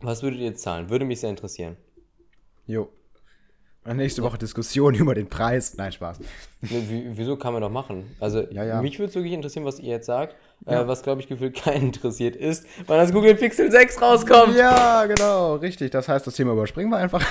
[0.00, 0.88] Was würdet ihr zahlen?
[0.90, 1.76] Würde mich sehr interessieren.
[2.66, 2.88] Jo.
[3.84, 5.74] Nächste Woche Diskussion über den Preis.
[5.76, 6.20] Nein, Spaß.
[6.60, 8.04] Wieso kann man doch machen?
[8.20, 8.82] Also, ja, ja.
[8.82, 10.36] mich würde es wirklich interessieren, was ihr jetzt sagt.
[10.66, 10.82] Äh, ja.
[10.82, 14.56] Äh, was, glaube ich, gefühlt keinen interessiert ist, weil das Google Pixel 6 rauskommt.
[14.56, 15.90] Ja, genau, richtig.
[15.90, 17.24] Das heißt, das Thema überspringen wir einfach.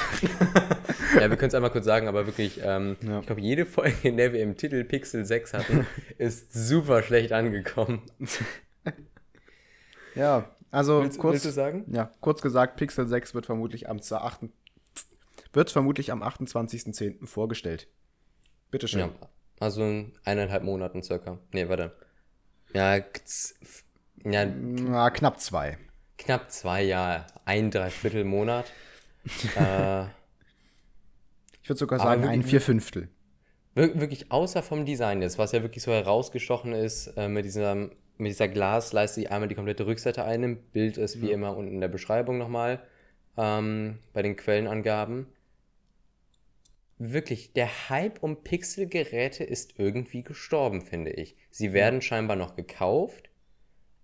[1.15, 4.17] ja, wir können es einmal kurz sagen, aber wirklich, ähm, ich glaube, jede Folge, in
[4.17, 5.87] der wir im Titel Pixel 6 hatten,
[6.17, 8.01] ist super schlecht angekommen.
[10.15, 11.85] ja, also willst, kurz, willst du sagen?
[11.91, 14.49] Ja, kurz gesagt, Pixel 6 wird vermutlich am 8.
[15.53, 17.25] wird vermutlich am 28.10.
[17.25, 17.87] vorgestellt.
[18.71, 18.99] Bitteschön.
[18.99, 19.09] Ja,
[19.59, 21.39] also in eineinhalb Monaten circa.
[21.51, 21.91] Nee, warte.
[22.73, 22.97] Ja,
[24.23, 25.77] ja Na, knapp zwei.
[26.17, 27.25] Knapp zwei, ja.
[27.45, 28.65] Ein Dreiviertel Monat.
[29.55, 30.03] äh,
[31.61, 33.09] ich würde sogar sagen, ein Vierfünftel.
[33.75, 38.31] Wirklich, außer vom Design jetzt, was ja wirklich so herausgestochen ist, äh, mit dieser mit
[38.31, 40.73] dieser Glasleiste, die einmal die komplette Rückseite einnimmt.
[40.73, 41.33] Bild ist wie ja.
[41.33, 42.81] immer unten in der Beschreibung nochmal
[43.37, 45.27] ähm, bei den Quellenangaben.
[47.01, 51.35] Wirklich, der Hype um Pixelgeräte ist irgendwie gestorben, finde ich.
[51.49, 53.29] Sie werden scheinbar noch gekauft,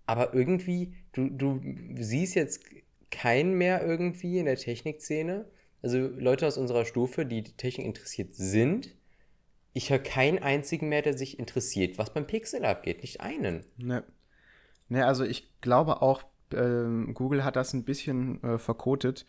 [0.06, 1.60] aber irgendwie, du, du
[2.02, 2.64] siehst jetzt
[3.12, 5.46] keinen mehr irgendwie in der Technikszene.
[5.82, 8.96] Also Leute aus unserer Stufe, die, die Technik interessiert sind,
[9.74, 13.02] ich höre keinen einzigen mehr, der sich interessiert, was beim Pixel abgeht.
[13.02, 13.66] Nicht einen.
[13.78, 14.06] Ne.
[14.88, 19.26] Ne, also ich glaube auch, äh, Google hat das ein bisschen äh, verkotet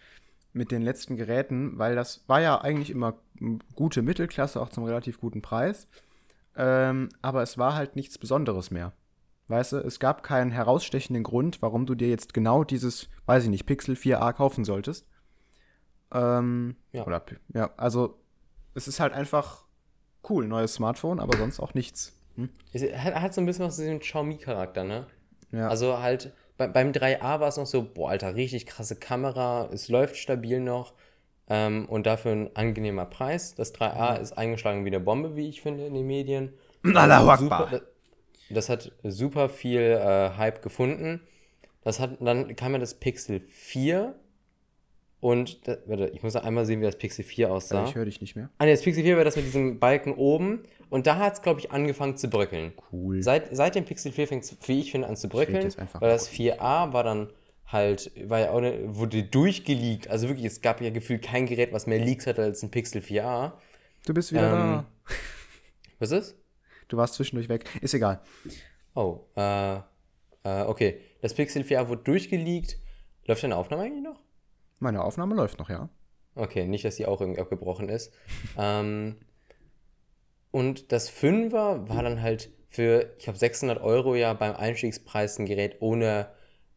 [0.57, 3.14] mit den letzten Geräten, weil das war ja eigentlich immer
[3.75, 5.88] gute Mittelklasse, auch zum relativ guten Preis.
[6.57, 8.92] Ähm, aber es war halt nichts Besonderes mehr.
[9.49, 13.51] Weißt du, es gab keinen herausstechenden Grund, warum du dir jetzt genau dieses, weiß ich
[13.51, 15.07] nicht, Pixel 4a kaufen solltest.
[16.12, 17.07] Ähm, ja.
[17.07, 17.23] Oder,
[17.55, 18.19] ja, also
[18.75, 19.64] es ist halt einfach
[20.29, 22.12] cool, neues Smartphone, aber sonst auch nichts.
[22.37, 22.49] Hm?
[22.73, 25.07] Es hat, hat so ein bisschen was diesen Xiaomi-Charakter, ne?
[25.53, 25.69] Ja.
[25.69, 29.88] Also halt, bei, beim 3A war es noch so, boah, Alter, richtig krasse Kamera, es
[29.88, 30.95] läuft stabil noch
[31.49, 33.55] ähm, und dafür ein angenehmer Preis.
[33.55, 36.55] Das 3A ist eingeschlagen wie eine Bombe, wie ich finde, in den Medien.
[36.95, 37.83] Allahu super, das,
[38.51, 41.21] das hat super viel äh, Hype gefunden.
[41.83, 44.14] Das hat, dann kam ja das Pixel 4
[45.27, 47.85] und, das, warte, ich muss einmal sehen, wie das Pixel 4 aussah.
[47.85, 48.49] ich höre dich nicht mehr.
[48.59, 50.62] Ah, nee, das Pixel 4 war das mit diesem Balken oben.
[50.89, 52.75] Und da hat es, glaube ich, angefangen zu bröckeln.
[52.93, 53.25] Cool.
[53.25, 55.75] Seit, seit dem Pixel 4 fängt es, wie ich finde, an zu bröckeln.
[55.95, 57.33] Weil das 4a war dann
[57.67, 60.07] halt, war ja auch eine, wurde durchgeleakt.
[60.07, 63.01] Also wirklich, es gab ja gefühlt kein Gerät, was mehr Leaks hatte als ein Pixel
[63.01, 63.55] 4a.
[64.07, 64.87] Du bist wieder ähm, da.
[65.99, 66.37] Was ist?
[66.87, 67.65] Du warst zwischendurch weg.
[67.81, 68.21] Ist egal.
[68.95, 69.81] Oh, äh, äh,
[70.45, 71.01] okay.
[71.21, 72.79] Das Pixel 4a wurde durchgeleakt.
[73.25, 74.21] Läuft deine Aufnahme eigentlich noch?
[74.79, 75.89] Meine Aufnahme läuft noch, ja.
[76.35, 78.12] Okay, nicht, dass die auch irgendwie abgebrochen ist.
[78.59, 79.17] ähm,
[80.51, 85.47] und das Fünfer war dann halt für, ich habe 600 Euro ja beim Einstiegspreis ein
[85.47, 86.29] Gerät ohne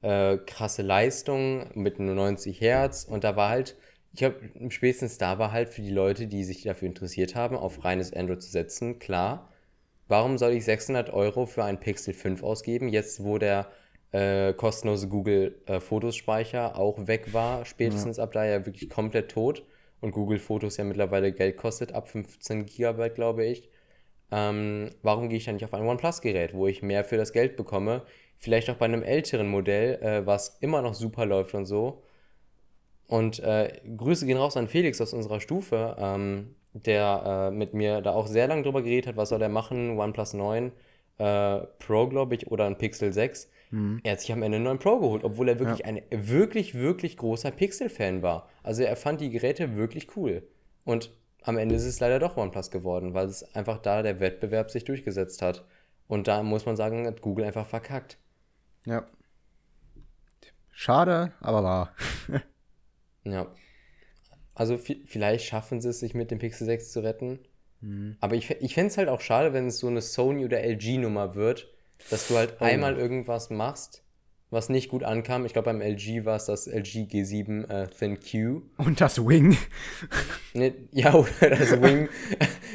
[0.02, 3.76] äh, krasse Leistung mit nur 90 Hertz und da war halt,
[4.14, 4.36] ich habe
[4.70, 8.42] spätestens da war halt für die Leute, die sich dafür interessiert haben, auf reines Android
[8.42, 9.50] zu setzen, klar,
[10.08, 13.70] warum soll ich 600 Euro für ein Pixel 5 ausgeben, jetzt wo der
[14.12, 18.24] äh, kostenlose Google äh, Fotospeicher auch weg war, spätestens ja.
[18.24, 19.64] ab da ja wirklich komplett tot
[20.02, 23.70] und Google Fotos ja mittlerweile Geld kostet, ab 15 Gigabyte, glaube ich.
[24.32, 27.56] Ähm, warum gehe ich dann nicht auf ein OnePlus-Gerät, wo ich mehr für das Geld
[27.56, 28.04] bekomme?
[28.38, 32.04] Vielleicht auch bei einem älteren Modell, äh, was immer noch super läuft und so.
[33.08, 38.02] Und äh, Grüße gehen raus an Felix aus unserer Stufe, ähm, der äh, mit mir
[38.02, 40.72] da auch sehr lange drüber geredet hat, was soll er machen, OnePlus 9
[41.18, 43.50] äh, Pro, glaube ich, oder ein Pixel 6.
[43.72, 44.00] Mhm.
[44.04, 45.86] Er hat sich am Ende einen neuen Pro geholt, obwohl er wirklich ja.
[45.86, 48.50] ein wirklich, wirklich großer Pixel-Fan war.
[48.64, 50.48] Also er fand die Geräte wirklich cool.
[50.86, 51.12] Und
[51.44, 54.84] am Ende ist es leider doch OnePlus geworden, weil es einfach da der Wettbewerb sich
[54.84, 55.66] durchgesetzt hat.
[56.08, 58.18] Und da muss man sagen, hat Google einfach verkackt.
[58.86, 59.08] Ja.
[60.72, 61.96] Schade, aber wahr.
[63.24, 63.48] ja.
[64.56, 67.40] Also vielleicht schaffen sie es, sich mit dem Pixel 6 zu retten.
[67.82, 68.18] Mhm.
[68.20, 71.36] Aber ich, ich fände es halt auch schade, wenn es so eine Sony oder LG-Nummer
[71.36, 71.70] wird,
[72.10, 72.64] dass du halt oh.
[72.64, 74.04] einmal irgendwas machst,
[74.52, 75.46] was nicht gut ankam.
[75.46, 78.64] Ich glaube, beim LG war es das LG G7 äh, Thin Q.
[78.78, 79.58] Und das Wing.
[80.54, 82.10] Ne, ja, oder das Wing.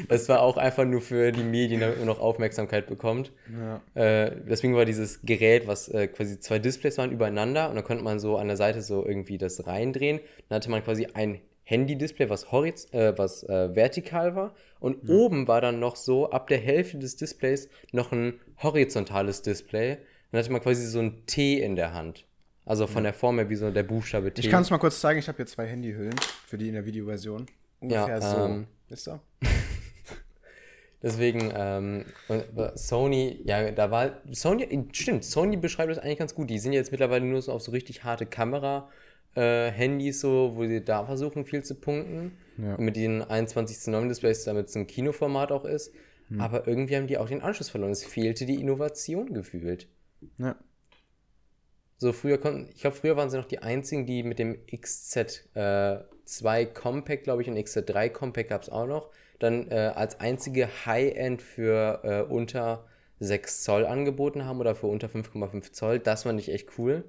[0.09, 3.33] das war auch einfach nur für die Medien, damit man noch Aufmerksamkeit bekommt.
[3.53, 3.81] Ja.
[4.01, 8.05] Äh, deswegen war dieses Gerät, was äh, quasi zwei Displays waren übereinander und dann konnte
[8.05, 10.21] man so an der Seite so irgendwie das reindrehen.
[10.49, 14.55] Dann hatte man quasi ein Handy-Display, was, horiz äh, was äh, vertikal war.
[14.81, 15.15] Und ja.
[15.15, 19.99] oben war dann noch so ab der Hälfte des Displays noch ein horizontales Display.
[20.31, 22.25] Dann hatte man quasi so ein T in der Hand.
[22.65, 23.11] Also von ja.
[23.11, 24.41] der Form her wie so der Buchstabe T.
[24.41, 25.19] Ich kann es mal kurz zeigen.
[25.19, 27.47] Ich habe hier zwei Handyhüllen für die in der Videoversion.
[27.81, 28.45] Ungefähr ja, so.
[28.45, 29.21] Ähm, Wisst ihr?
[31.03, 32.07] Deswegen, ähm,
[32.77, 36.49] Sony, ja, da war, Sony, stimmt, Sony beschreibt das eigentlich ganz gut.
[36.49, 38.89] Die sind jetzt mittlerweile nur so auf so richtig harte Kamera-
[39.37, 42.39] äh, so, wo sie da versuchen, viel zu punkten.
[42.57, 42.77] Ja.
[42.79, 45.93] mit den 21 zu 9 Displays, damit es ein Kinoformat auch ist.
[46.35, 46.41] Hm.
[46.41, 47.93] Aber irgendwie haben die auch den Anschluss verloren.
[47.93, 49.89] Es fehlte die Innovation gefühlt.
[50.39, 50.57] Ja.
[51.97, 55.45] So früher konnten, ich glaube, früher waren sie noch die einzigen, die mit dem XZ2
[55.55, 60.69] äh, Compact, glaube ich, und XZ3 Compact gab es auch noch, dann äh, als einzige
[60.87, 62.85] High-End für äh, unter
[63.21, 65.99] 6 Zoll angeboten haben oder für unter 5,5 Zoll.
[66.01, 67.05] Das fand ich echt cool.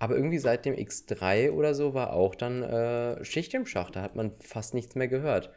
[0.00, 3.96] Aber irgendwie seit dem X3 oder so war auch dann äh, Schicht im Schacht.
[3.96, 5.50] Da hat man fast nichts mehr gehört.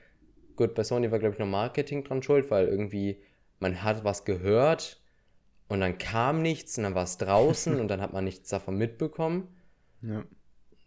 [0.56, 3.18] Gut, bei Sony war, glaube ich, noch Marketing dran schuld, weil irgendwie
[3.60, 5.02] man hat was gehört
[5.68, 8.78] und dann kam nichts und dann war es draußen und dann hat man nichts davon
[8.78, 9.48] mitbekommen.
[10.02, 10.24] Ja.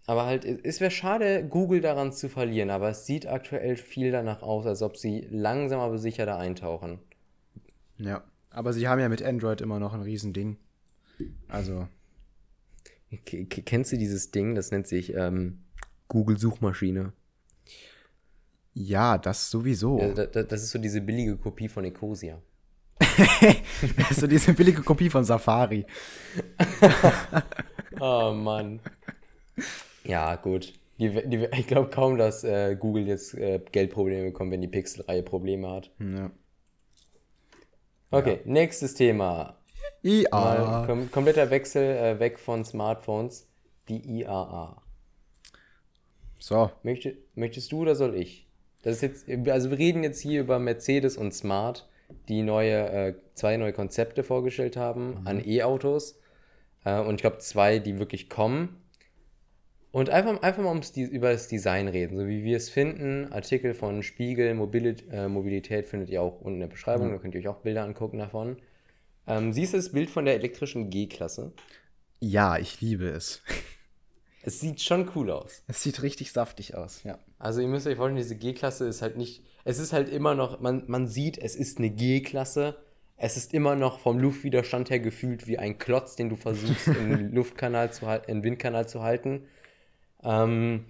[0.06, 4.42] Aber halt, es wäre schade, Google daran zu verlieren, aber es sieht aktuell viel danach
[4.42, 7.00] aus, als ob sie langsam aber sicher da eintauchen.
[7.98, 10.58] Ja, aber sie haben ja mit Android immer noch ein Riesending.
[11.48, 11.88] Also,
[13.24, 14.54] Kennst du dieses Ding?
[14.54, 15.64] Das nennt sich ähm,
[16.08, 17.12] Google-Suchmaschine.
[18.78, 19.98] Ja, das sowieso.
[19.98, 22.42] Ja, das, das ist so diese billige Kopie von Ecosia.
[23.00, 25.86] das ist so diese billige Kopie von Safari.
[28.00, 28.80] oh Mann.
[30.04, 30.74] Ja, gut.
[30.98, 35.22] Die, die, ich glaube kaum, dass äh, Google jetzt äh, Geldprobleme bekommt, wenn die Pixel-Reihe
[35.22, 35.90] Probleme hat.
[35.98, 36.30] Ja.
[38.10, 38.52] Okay, ja.
[38.52, 39.56] nächstes Thema.
[40.02, 40.84] IA.
[40.86, 43.48] Kom kompletter Wechsel äh, weg von Smartphones.
[43.88, 44.82] Die IAA.
[46.38, 46.70] So.
[46.82, 48.45] Möchte, möchtest du oder soll ich?
[48.86, 51.88] Das ist jetzt, also wir reden jetzt hier über Mercedes und Smart,
[52.28, 55.26] die neue, äh, zwei neue Konzepte vorgestellt haben mhm.
[55.26, 56.20] an E-Autos.
[56.84, 58.80] Äh, und ich glaube zwei, die wirklich kommen.
[59.90, 63.32] Und einfach, einfach mal ums, über das Design reden, so wie wir es finden.
[63.32, 67.12] Artikel von Spiegel, Mobilität, äh, Mobilität findet ihr auch unten in der Beschreibung, mhm.
[67.14, 68.56] da könnt ihr euch auch Bilder angucken davon.
[69.26, 71.50] Ähm, siehst du das Bild von der elektrischen G-Klasse?
[72.20, 73.42] Ja, ich liebe es.
[74.42, 75.64] Es sieht schon cool aus.
[75.66, 77.18] Es sieht richtig saftig aus, ja.
[77.38, 80.60] Also ihr müsst euch vorstellen, diese G-Klasse ist halt nicht, es ist halt immer noch,
[80.60, 82.76] man, man sieht, es ist eine G-Klasse.
[83.18, 87.32] Es ist immer noch vom Luftwiderstand her gefühlt wie ein Klotz, den du versuchst, im
[87.34, 89.48] Luftkanal zu halten, im Windkanal zu halten.
[90.22, 90.84] Ähm,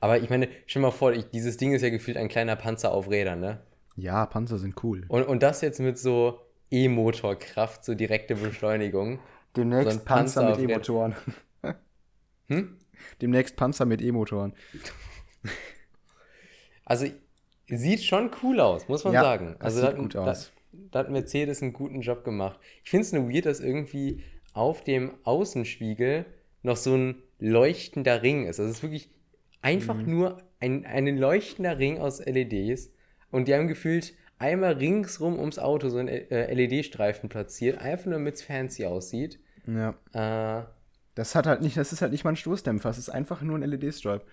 [0.00, 2.56] aber ich meine, stell dir mal vor, ich, dieses Ding ist ja gefühlt ein kleiner
[2.56, 3.60] Panzer auf Rädern, ne?
[3.96, 5.04] Ja, Panzer sind cool.
[5.08, 9.20] Und, und das jetzt mit so E-Motorkraft, so direkte Beschleunigung.
[9.56, 11.14] Demnächst so Panzer, Panzer, mit E-Motoren.
[12.48, 12.79] hm?
[13.20, 14.54] Demnächst Panzer mit E-Motoren.
[16.84, 17.06] Also,
[17.68, 19.54] sieht schon cool aus, muss man ja, sagen.
[19.60, 20.50] Also, sieht da, gut aus.
[20.72, 22.58] Da, da, hat Mercedes einen guten Job gemacht.
[22.82, 26.26] Ich finde es nur weird, dass irgendwie auf dem Außenspiegel
[26.62, 28.58] noch so ein leuchtender Ring ist.
[28.58, 29.08] Also, es ist wirklich
[29.62, 30.10] einfach mhm.
[30.10, 32.90] nur ein, ein leuchtender Ring aus LEDs.
[33.30, 38.14] Und die haben gefühlt einmal ringsrum ums Auto so ein äh, LED-Streifen platziert, einfach nur
[38.14, 39.38] damit es fancy aussieht.
[39.66, 39.94] Ja.
[40.12, 40.64] Äh,
[41.20, 43.58] Das hat halt nicht, das ist halt nicht mal ein Stoßdämpfer, es ist einfach nur
[43.58, 44.24] ein LED-Stripe.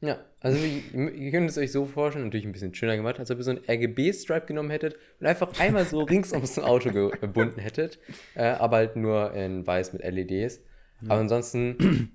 [0.00, 3.30] ja, also ihr, ihr könnt es euch so vorstellen, natürlich ein bisschen schöner gemacht, als
[3.30, 7.10] ob ihr so ein RGB-Stripe genommen hättet und einfach einmal so rings ums Auto ge-
[7.20, 7.98] gebunden hättet,
[8.36, 10.60] äh, aber halt nur in weiß mit LEDs.
[11.08, 12.12] Aber ansonsten,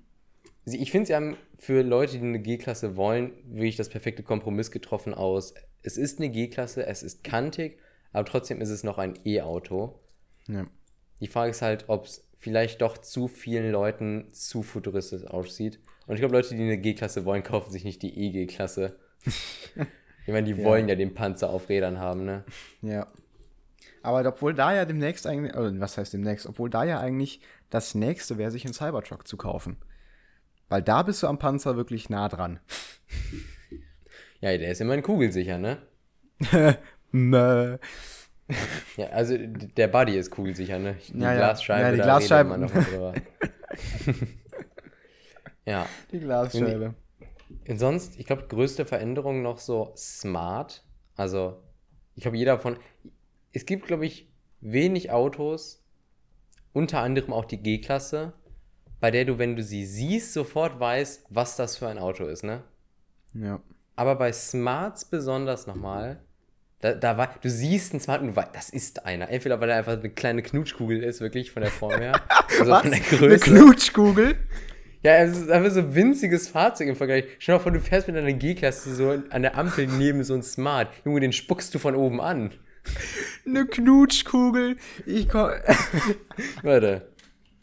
[0.64, 5.12] ich finde, sie haben für Leute, die eine G-Klasse wollen, wirklich das perfekte Kompromiss getroffen
[5.14, 5.52] aus.
[5.82, 7.78] Es ist eine G-Klasse, es ist kantig,
[8.12, 10.00] aber trotzdem ist es noch ein E-Auto.
[10.48, 10.66] Ja.
[11.20, 15.78] Die Frage ist halt, ob es vielleicht doch zu vielen Leuten zu futuristisch aussieht.
[16.06, 18.98] Und ich glaube, Leute, die eine G-Klasse wollen, kaufen sich nicht die E-G-Klasse.
[19.24, 20.64] ich meine, die Ja.
[20.64, 22.44] wollen ja den Panzer auf Rädern haben, ne?
[22.82, 23.06] Ja.
[24.02, 27.94] Aber obwohl da ja demnächst eigentlich, oder was heißt demnächst, obwohl da ja eigentlich das
[27.94, 29.76] nächste wäre, sich einen Cybertruck zu kaufen.
[30.70, 32.60] Weil da bist du am Panzer wirklich nah dran.
[34.40, 35.82] Ja, der ist immerhin kugelsicher, ne?
[37.10, 37.76] Mö.
[38.96, 40.96] Ja, also der Body ist kugelsicher, ne?
[41.08, 41.34] Die Ja.
[41.34, 42.48] Glasscheibe, Ja, die Glasscheibe.
[42.50, 43.14] man drüber.
[45.64, 45.86] ja.
[46.12, 46.94] Die Glasscheibe.
[47.68, 50.84] Und sonst, ich glaube, größte Veränderung noch so smart.
[51.16, 51.62] Also,
[52.14, 52.76] ich glaube, jeder von.
[53.52, 55.84] Es gibt, glaube ich, wenig Autos,
[56.72, 58.32] unter anderem auch die G-Klasse,
[59.00, 62.44] bei der du, wenn du sie siehst, sofort weißt, was das für ein Auto ist,
[62.44, 62.62] ne?
[63.34, 63.60] Ja.
[63.96, 66.20] Aber bei Smarts besonders nochmal,
[66.80, 69.28] da, da war, du siehst einen Smart und du weißt, das ist einer.
[69.28, 72.12] Entweder weil er einfach eine kleine Knutschkugel ist, wirklich von der Form her.
[72.58, 73.44] Also von der Eine Größe.
[73.44, 74.36] Knutschkugel?
[75.02, 77.24] Ja, es ist einfach so ein winziges Fahrzeug im Vergleich.
[77.38, 80.34] Stell dir mal vor, du fährst mit einer G-Klasse so an der Ampel neben so
[80.34, 80.88] ein Smart.
[81.04, 82.50] Junge, den spuckst du von oben an.
[83.46, 84.76] Eine Knutschkugel?
[85.06, 85.50] Ich komm.
[86.62, 87.08] Warte.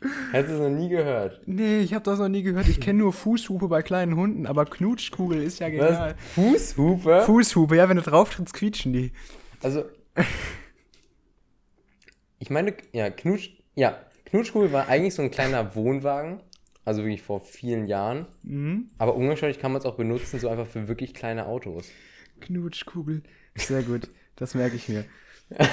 [0.01, 1.41] Hast du es noch nie gehört?
[1.47, 2.67] Nee, ich habe das noch nie gehört.
[2.67, 6.15] Ich kenne nur Fußhupe bei kleinen Hunden, aber Knutschkugel ist ja genial.
[6.35, 6.73] Was?
[6.73, 7.23] Fußhupe?
[7.25, 9.11] Fußhupe, ja, wenn du drauf trittst, quietschen die.
[9.63, 9.85] Also.
[12.39, 13.49] Ich meine, ja, Knutsch.
[13.75, 16.41] Ja, Knutschkugel war eigentlich so ein kleiner Wohnwagen.
[16.85, 18.27] Also wirklich vor vielen Jahren.
[18.43, 18.89] Mhm.
[18.97, 21.89] Aber umgangssprachlich kann man es auch benutzen, so einfach für wirklich kleine Autos.
[22.39, 23.23] Knutschkugel.
[23.55, 24.09] Sehr gut.
[24.35, 25.03] Das merke ich mir.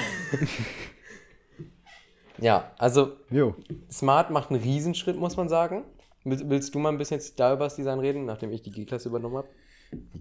[2.39, 3.55] Ja, also Jo.
[3.91, 5.85] Smart macht einen Riesenschritt, muss man sagen.
[6.25, 9.09] Willst, du mal ein bisschen jetzt da über das Design reden, nachdem ich die G-Klasse
[9.09, 9.49] übernommen habe?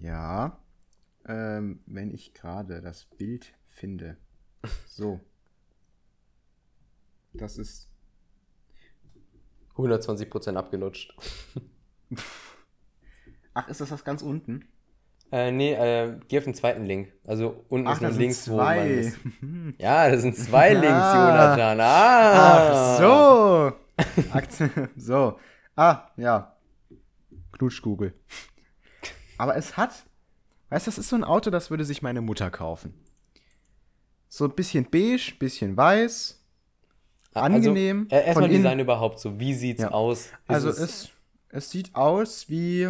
[0.01, 0.57] Ja.
[1.25, 4.17] Ähm, wenn ich gerade das Bild finde.
[4.87, 5.19] So.
[7.33, 7.89] Das ist.
[9.75, 11.17] 120% abgelutscht.
[13.53, 14.67] Ach, ist das das ganz unten?
[15.33, 17.11] Äh, nee, äh, geh auf den zweiten Link.
[17.25, 19.17] Also unten Ach, ist links, sind wo man ist.
[19.79, 21.29] Ja, das sind zwei Links, Ah.
[21.57, 21.79] Jonathan.
[21.81, 22.69] Ah.
[22.69, 24.31] Ach so.
[24.31, 24.69] Aktie.
[24.95, 25.39] so.
[25.75, 26.55] Ah, ja.
[27.53, 28.13] Knutschkugel.
[29.39, 30.03] Aber es hat.
[30.69, 32.93] Weißt du, das ist so ein Auto, das würde sich meine Mutter kaufen.
[34.29, 36.39] So ein bisschen beige, bisschen weiß.
[37.33, 38.07] Angenehm.
[38.11, 39.39] Also, äh, erstmal Von innen- Design überhaupt so.
[39.39, 39.89] Wie sieht's Ja.
[39.91, 40.25] aus?
[40.27, 41.09] Ist Also es,
[41.49, 42.89] es sieht aus wie.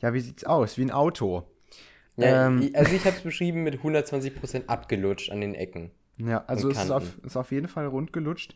[0.00, 0.78] Ja, wie sieht's aus?
[0.78, 1.44] Wie ein Auto.
[2.16, 5.90] ja, ähm, also ich habe es beschrieben mit 120% abgelutscht an den Ecken.
[6.18, 8.54] Ja, also es ist auf, ist auf jeden Fall rund gelutscht.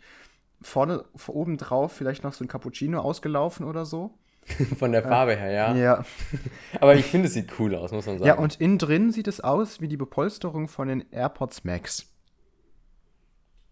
[0.63, 4.15] Vorne, vor- oben drauf vielleicht noch so ein Cappuccino ausgelaufen oder so.
[4.79, 5.75] Von der Farbe her, ja.
[5.77, 6.05] Ja.
[6.81, 8.27] Aber ich finde, es sieht cool aus, muss man sagen.
[8.27, 12.07] Ja, und innen drin sieht es aus wie die Bepolsterung von den AirPods Max.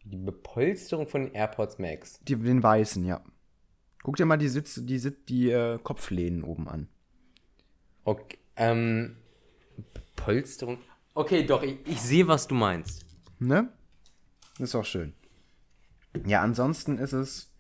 [0.04, 2.20] die Bepolsterung von den AirPods Max.
[2.24, 3.20] Die, den weißen, ja.
[4.02, 6.88] Guck dir mal die Sitze, die, Sit- die äh, Kopflehnen oben an.
[8.08, 9.16] Okay, ähm,
[9.92, 10.78] Bepolsterung?
[11.14, 13.04] Okay, doch, ich, ich sehe, was du meinst.
[13.38, 13.68] Ne?
[14.58, 15.12] Ist auch schön.
[16.24, 17.54] Ja, ansonsten ist es.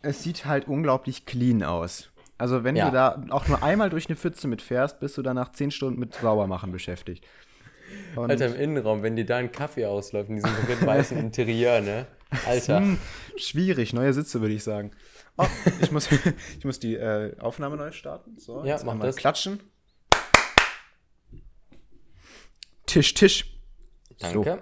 [0.00, 2.10] Es sieht halt unglaublich clean aus.
[2.38, 2.86] Also, wenn Ja.
[2.86, 5.98] du da auch nur einmal durch eine Pfütze mitfährst, bist du dann nach 10 Stunden
[5.98, 7.26] mit Saubermachen beschäftigt.
[8.14, 11.80] Und Alter, im Innenraum, wenn dir da ein Kaffee ausläuft in diesem komplett weißen Interieur,
[11.80, 12.06] ne?
[12.46, 12.80] Alter.
[12.80, 12.98] Hm,
[13.36, 14.92] schwierig, neue Sitze, würde ich sagen.
[15.38, 15.46] Oh,
[15.80, 16.08] ich muss,
[16.58, 18.38] ich muss die äh, Aufnahme neu starten.
[18.38, 19.16] So, Ja, jetzt mach das.
[19.16, 19.60] Klatschen.
[22.86, 23.58] Tisch, Tisch.
[24.18, 24.50] Danke.
[24.50, 24.58] So,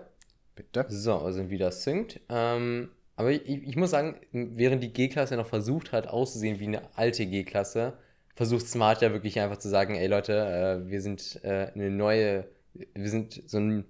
[0.55, 0.87] bitte.
[0.89, 2.21] So, sind wieder synced.
[2.29, 6.83] Ähm, aber ich, ich muss sagen, während die G-Klasse noch versucht hat, auszusehen wie eine
[6.97, 7.95] alte G-Klasse,
[8.35, 12.47] versucht Smart ja wirklich einfach zu sagen, ey Leute, äh, wir sind äh, eine neue,
[12.75, 13.87] wir sind so ein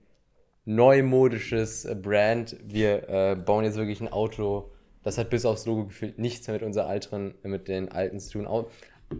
[0.64, 2.56] neumodisches Brand.
[2.62, 4.70] Wir äh, bauen jetzt wirklich ein Auto,
[5.06, 8.32] das hat bis aufs Logo gefühlt nichts mehr mit unserer alten, mit den alten zu
[8.42, 8.66] tun.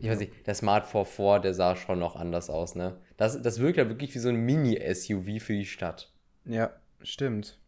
[0.00, 2.96] Ich weiß nicht, der Smart 4 der sah schon noch anders aus, ne?
[3.16, 6.12] Das, das wirkt ja wirklich wie so ein Mini-SUV für die Stadt.
[6.44, 6.72] Ja,
[7.02, 7.58] stimmt.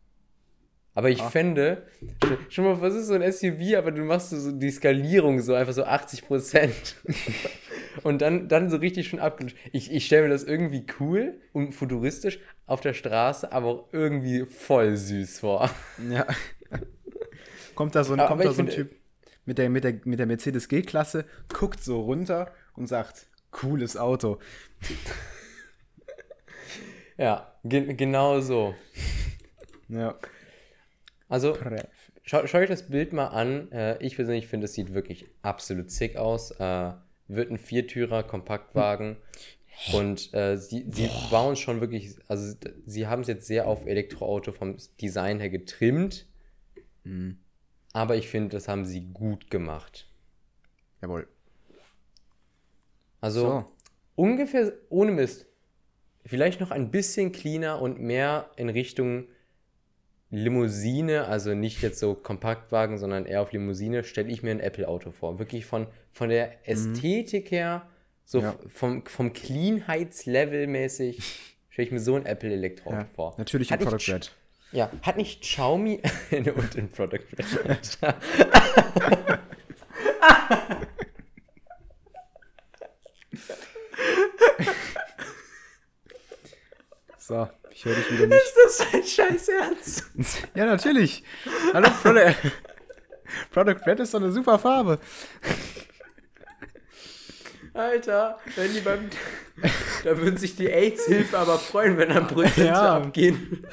[0.94, 1.30] Aber ich Ah.
[1.30, 1.84] fände,
[2.24, 5.54] schon- schon mal, was ist so ein SUV, aber du machst so die Skalierung so
[5.54, 6.96] einfach so 80 Prozent.
[8.02, 9.56] und dann, dann so richtig schon abgelutscht.
[9.70, 14.44] Ich, ich stelle mir das irgendwie cool und futuristisch auf der Straße, aber auch irgendwie
[14.44, 15.70] voll süß vor.
[16.10, 16.26] Ja.
[17.78, 18.90] Kommt da so ein, Aber kommt da so ein Typ
[19.44, 24.38] mit der, mit, der, mit der Mercedes G-Klasse, guckt so runter und sagt, cooles Auto.
[27.20, 28.76] Ja, ge genau so.
[29.88, 30.16] Ja.
[31.28, 31.58] Also,
[32.22, 33.72] Schau, schau euch das Bild mal an.
[33.72, 36.52] Äh, ich persönlich finde, es sieht wirklich absolut sick aus.
[36.52, 36.92] Äh,
[37.26, 39.16] wird ein Viertürer Kompaktwagen.
[39.92, 44.52] Und äh, sie, sie bauen schon wirklich, also sie haben es jetzt sehr auf Elektroauto
[44.52, 46.24] vom Design her getrimmt.
[47.98, 50.06] Aber ich finde, das haben sie gut gemacht.
[51.02, 51.26] Jawohl.
[53.20, 53.64] Also So.
[54.14, 55.46] ungefähr ohne Mist.
[56.24, 59.26] Vielleicht noch ein bisschen cleaner und mehr in Richtung
[60.30, 65.10] Limousine, also nicht jetzt so Kompaktwagen, sondern eher auf Limousine, stelle ich mir ein Apple-Auto
[65.10, 65.38] vor.
[65.40, 67.88] Wirklich von, von der Ästhetik her,
[68.24, 68.44] so Mhm.
[68.44, 68.58] Ja.
[68.68, 73.08] vom, vom Cleanheitslevel mäßig, stelle ich mir so ein Apple-Elektroauto Ja.
[73.14, 73.34] vor.
[73.38, 74.32] Natürlich Hat nicht Product Red.
[74.72, 77.98] Ja, hat nicht Xiaomi und in Product Red.
[87.18, 88.42] So, ich höre dich wieder nicht.
[88.42, 90.04] Ist das ein Scheiß Ernst?
[90.54, 91.22] ja, natürlich.
[91.74, 92.34] Hallo, Product,
[93.50, 94.98] Product Red ist doch eine super Farbe.
[97.74, 99.10] Alter, wenn die beim.
[100.04, 102.96] da würden sich die AIDS-Hilfe aber freuen, wenn dann Prozente Ja.
[102.96, 103.66] abgehen.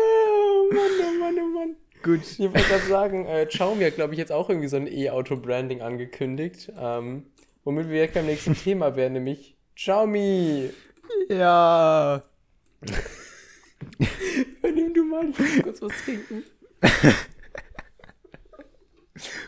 [0.00, 1.76] Oh Mann, oh Mann, oh Mann.
[2.02, 2.20] Gut.
[2.22, 5.82] Ich wollte gerade sagen, äh, Xiaomi hat, glaube ich, jetzt auch irgendwie so ein E-Auto-Branding
[5.82, 6.72] angekündigt.
[6.78, 7.26] Ähm,
[7.64, 10.70] womit wir direkt beim nächsten Thema wären, nämlich Xiaomi.
[11.28, 12.22] Ja.
[14.58, 16.44] Übernimm du mal, ich muss kurz was trinken.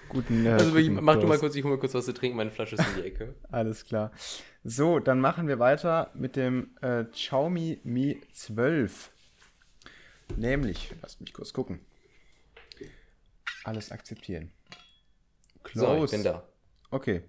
[0.09, 2.37] Guten, äh, Also guten mach du mal kurz, ich hol mal kurz was zu trinken,
[2.37, 3.35] meine Flasche ist in die Ecke.
[3.51, 4.13] Alles klar.
[4.65, 9.12] So, dann machen wir weiter mit dem äh, Xiaomi Mi 12.
[10.37, 11.81] Nämlich, lasst mich kurz gucken.
[13.65, 14.51] Alles akzeptieren.
[15.75, 16.47] So, ich bin da.
[16.91, 17.23] Okay.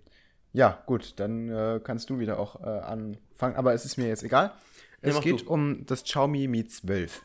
[0.51, 4.23] Ja, gut, dann äh, kannst du wieder auch äh, anfangen, aber es ist mir jetzt
[4.23, 4.53] egal.
[5.01, 5.49] Es mach geht du.
[5.49, 7.21] um das Xiaomi Mi 12.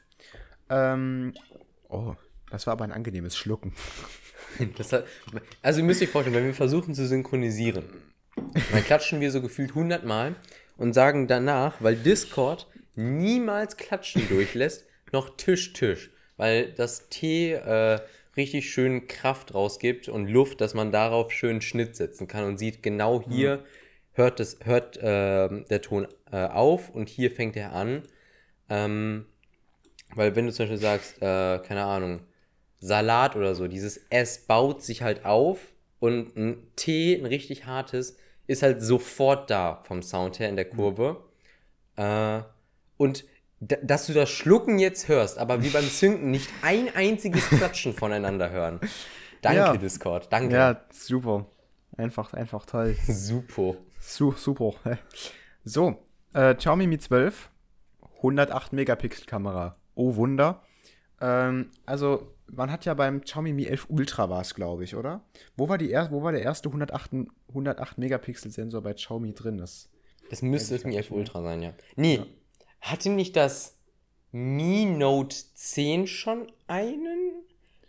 [0.71, 1.35] Ähm,
[1.89, 2.15] oh,
[2.51, 3.75] das war aber ein angenehmes Schlucken.
[4.59, 5.05] Hat,
[5.63, 7.85] also ihr müsst euch vorstellen, wenn wir versuchen zu synchronisieren,
[8.35, 10.35] dann klatschen wir so gefühlt 100 Mal
[10.77, 16.11] und sagen danach, weil Discord niemals Klatschen durchlässt, noch Tisch, Tisch.
[16.37, 18.01] Weil das T äh,
[18.37, 22.83] richtig schön Kraft rausgibt und Luft, dass man darauf schön Schnitt setzen kann und sieht,
[22.83, 23.65] genau hier
[24.13, 28.03] hört, das, hört äh, der Ton äh, auf und hier fängt er an.
[28.69, 29.27] Ähm,
[30.15, 32.21] weil wenn du zum Beispiel sagst, äh, keine Ahnung,
[32.81, 35.59] Salat oder so, dieses S baut sich halt auf
[35.99, 38.17] und ein T, ein richtig hartes,
[38.47, 41.25] ist halt sofort da vom Sound her in der Kurve.
[41.97, 42.43] Äh,
[42.97, 43.25] und
[43.61, 48.51] dass du das Schlucken jetzt hörst, aber wie beim Synken nicht ein einziges Klatschen voneinander
[48.51, 48.81] hören.
[49.43, 49.77] Danke, Ja.
[49.77, 50.33] Discord.
[50.33, 50.55] Danke.
[50.55, 51.47] Ja, super.
[51.97, 52.97] Einfach, einfach toll.
[53.07, 53.75] Super.
[54.01, 54.75] Su super.
[55.65, 55.97] So,
[56.33, 57.51] äh, Xiaomi Mi 12,
[58.19, 59.77] 108 Megapixel Kamera.
[59.95, 60.63] Oh Wunder.
[61.21, 65.21] Ähm, also, man hat ja beim Xiaomi Mi 11 Ultra war es, glaube ich, oder?
[65.57, 67.11] Wo war, die er wo war der erste 108,
[67.49, 69.59] 108 Megapixel Sensor bei Xiaomi drin?
[69.59, 69.91] Das,
[70.31, 71.73] Das müsste das Mi 11 Ultra sein, ja.
[71.97, 72.23] Nee,
[72.81, 73.77] hatte nicht das
[74.33, 77.33] Mi Note 10 schon einen?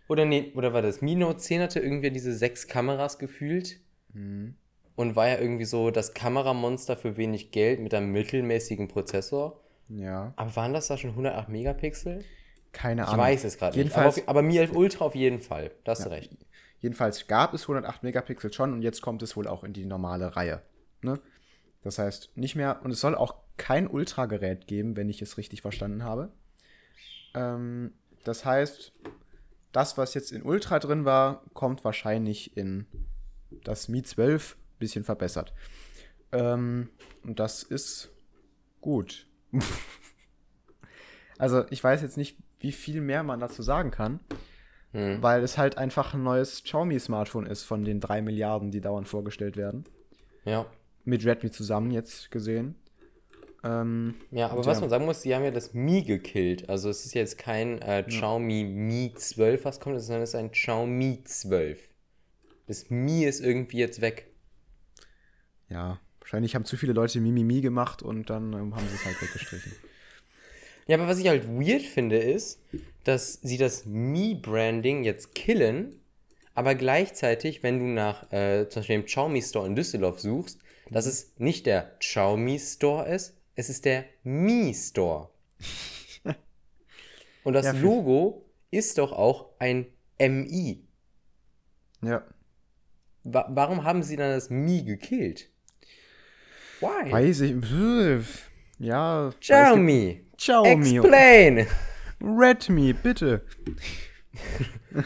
[0.07, 3.79] Oder nee, oder war das Mi Note 10 hatte irgendwie diese sechs Kameras gefühlt?
[4.13, 9.59] Und war ja irgendwie so das Kameramonster für wenig Geld mit einem mittelmäßigen Prozessor.
[9.87, 12.25] ja, Aber waren das da schon 108 Megapixel?
[12.71, 13.25] keine Ich Ahnung.
[13.25, 13.85] weiß es gerade nicht.
[13.85, 15.71] Jedenfalls, Aber, auf, aber Mi 11 Ultra auf jeden Fall.
[15.83, 16.31] Da hast du recht.
[16.79, 20.35] jedenfalls gab es 108 Megapixel schon und jetzt kommt es wohl auch in die normale
[20.35, 20.61] Reihe.
[21.01, 21.19] Ne?
[21.81, 25.61] Das heißt, nicht mehr, und es soll auch kein Ultra-Gerät geben, wenn ich es richtig
[25.61, 26.31] verstanden habe.
[27.35, 27.93] Ähm,
[28.23, 28.93] das heißt,
[29.71, 32.87] das, was jetzt in Ultra drin war, kommt wahrscheinlich in
[33.63, 35.53] das Mi 12 bisschen verbessert.
[36.31, 36.89] Ähm,
[37.23, 38.09] und das ist
[38.81, 39.27] gut.
[41.37, 44.19] also, ich weiß jetzt nicht, wie viel mehr man dazu sagen kann,
[44.91, 45.21] Hm.
[45.21, 49.55] weil es halt einfach ein neues Xiaomi-Smartphone ist von den drei Milliarden, die dauernd vorgestellt
[49.55, 49.83] werden.
[50.45, 50.65] Ja.
[51.05, 52.75] Mit Redmi zusammen jetzt gesehen.
[53.63, 54.81] Ähm, Ja, aber was ja.
[54.81, 56.69] man sagen muss, die haben ja das Mi gekillt.
[56.69, 60.51] Also es ist jetzt kein äh, Xiaomi Mi 12, was kommt, sondern es ist ein
[60.51, 61.89] Xiaomi 12.
[62.67, 64.27] Das Mi ist irgendwie jetzt weg.
[65.69, 69.21] ja, wahrscheinlich haben zu viele Leute Mimimi gemacht und dann ähm, haben sie es halt
[69.21, 69.73] weggestrichen.
[70.87, 72.63] Ja, aber was ich halt weird finde, ist,
[73.03, 76.01] dass sie das Mi-Branding jetzt killen,
[76.55, 80.57] aber gleichzeitig, wenn du nach äh, zum Beispiel dem Xiaomi Store in Düsseldorf suchst,
[80.89, 85.29] dass es nicht der Xiaomi Store ist, es ist der Mi Store.
[87.43, 89.85] Und das Ja, Logo ist doch auch ein
[90.17, 90.81] MI.
[92.01, 92.23] Ja.
[93.25, 95.49] Wa warum haben sie dann das Mi gekillt?
[96.79, 97.11] Why?
[97.11, 97.55] Weiß ich.
[98.79, 99.33] Ja.
[99.41, 100.97] Xiaomi, Xiaomi.
[100.97, 101.67] explain!
[102.21, 103.45] Redmi, bitte.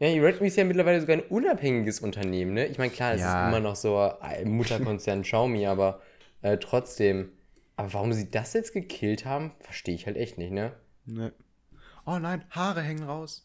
[0.00, 2.66] Ja, Redmi ist ja mittlerweile sogar ein unabhängiges Unternehmen, ne?
[2.66, 3.44] Ich meine, klar, es Ja.
[3.44, 6.02] ist immer noch so ein Mutterkonzern Xiaomi, aber
[6.42, 7.30] äh, trotzdem.
[7.76, 10.72] Aber warum sie das jetzt gekillt haben, verstehe ich halt echt nicht, ne?
[11.06, 11.32] Ne.
[12.06, 13.44] Oh nein, Haare hängen raus.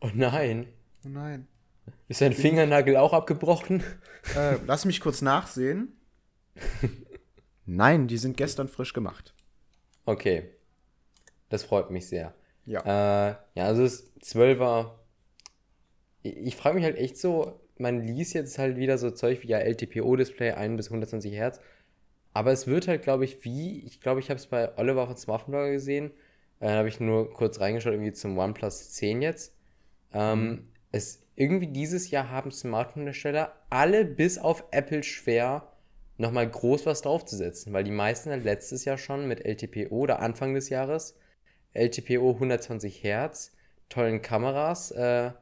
[0.00, 0.66] Oh nein.
[1.04, 1.46] Oh nein.
[2.08, 3.82] Ist dein Fingernagel auch abgebrochen?
[4.36, 5.96] Äh, lass mich kurz nachsehen.
[7.66, 9.34] Nein, die sind gestern frisch gemacht.
[10.06, 10.50] Okay.
[11.50, 12.34] Das freut mich sehr.
[12.66, 12.80] Ja.
[12.80, 14.92] Äh, ja, also das 12er.
[16.22, 19.48] Ich, ich frage mich halt echt so, man liest jetzt halt wieder so Zeug wie
[19.48, 21.60] ja LTPO-Display 1 bis 120 Hertz.
[22.38, 25.16] Aber es wird halt, glaube ich, wie, ich glaube, ich habe es bei Oliver von
[25.16, 26.12] Smartphone gesehen.
[26.60, 29.56] Äh, habe ich nur kurz reingeschaut, irgendwie zum OnePlus 10 jetzt.
[30.12, 30.62] Ähm,
[30.92, 35.72] es, irgendwie dieses Jahr haben Smartphone-Hersteller alle bis auf Apple schwer,
[36.16, 40.54] nochmal groß was draufzusetzen, weil die meisten halt letztes Jahr schon mit LTPO oder Anfang
[40.54, 41.16] des Jahres
[41.74, 43.56] LTPO 120 Hertz,
[43.88, 45.32] tollen Kameras, äh,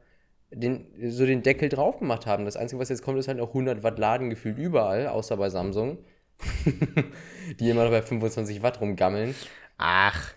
[0.49, 2.45] den, so den Deckel drauf gemacht haben.
[2.45, 5.51] Das Einzige, was jetzt kommt, ist halt noch 100 Watt Laden gefühlt überall, außer bei
[5.51, 5.99] Samsung.
[7.59, 9.35] die immer noch bei 25 Watt rumgammeln.
[9.77, 10.33] Ach.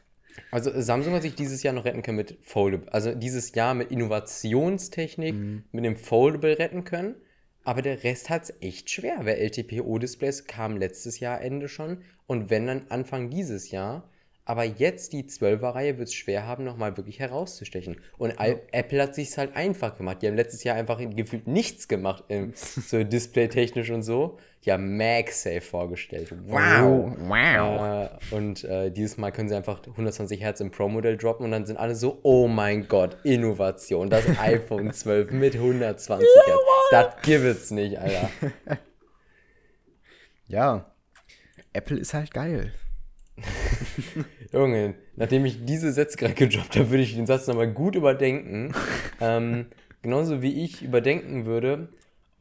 [0.50, 2.92] Also Samsung hat sich dieses Jahr noch retten können mit Foldable.
[2.92, 5.34] Also dieses Jahr mit Innovationstechnik,
[5.72, 7.14] mit dem Foldable retten können.
[7.62, 12.48] Aber der Rest hat es echt schwer, weil LTPO-Displays kamen letztes Jahr Ende schon und
[12.50, 14.08] wenn dann Anfang dieses Jahr.
[14.46, 18.00] Aber jetzt die 12er-Reihe wird es schwer haben, nochmal wirklich herauszustechen.
[18.18, 20.22] Und Al- Apple hat sich halt einfach gemacht.
[20.22, 24.38] Die haben letztes Jahr einfach gefühlt nichts gemacht, ähm, so displaytechnisch und so.
[24.64, 26.34] Die haben MagSafe vorgestellt.
[26.46, 27.16] Wow.
[27.18, 28.10] Wow.
[28.30, 31.64] Äh, und äh, dieses Mal können sie einfach 120 Hertz im Pro-Modell droppen und dann
[31.64, 36.60] sind alle so, oh mein Gott, Innovation, das iPhone 12 mit 120 Hertz.
[36.90, 38.28] Das gibt's nicht, Alter.
[40.48, 40.92] Ja.
[41.72, 42.72] Apple ist halt geil.
[44.52, 48.74] Junge, nachdem ich diese Sätze gerade gedroppt habe, würde ich den Satz nochmal gut überdenken.
[49.20, 49.66] ähm,
[50.02, 51.88] genauso wie ich überdenken würde,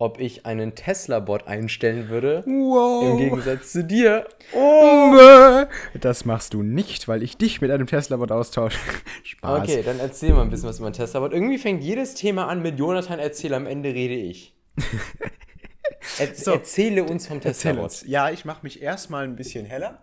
[0.01, 3.03] ob ich einen Tesla-Bot einstellen würde, Wow.
[3.11, 4.27] im Gegensatz zu dir.
[4.53, 5.65] Oh!
[5.99, 8.79] Das machst du nicht, weil ich dich mit einem Tesla-Bot austausche.
[9.23, 9.61] Spaß.
[9.61, 11.33] Okay, dann erzähl mal ein bisschen was über den Tesla-Bot.
[11.33, 14.55] Irgendwie fängt jedes Thema an mit Jonathan erzähl, am Ende rede ich.
[16.19, 16.51] Erz So.
[16.53, 18.03] Erzähle uns vom Tesla-Bot.
[18.07, 20.01] Ja, ich mache mich erstmal ein bisschen heller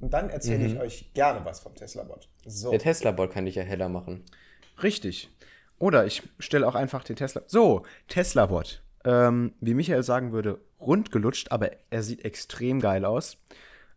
[0.00, 2.28] und dann erzähle ich euch gerne was vom Tesla-Bot.
[2.46, 2.70] So.
[2.70, 4.24] Der Tesla-Bot kann dich ja heller machen.
[4.82, 5.30] Richtig.
[5.78, 7.42] Oder ich stelle auch einfach den Tesla.
[7.46, 8.82] So, Tesla-Bot.
[9.04, 13.38] Ähm, wie Michael sagen würde, rundgelutscht, aber er sieht extrem geil aus.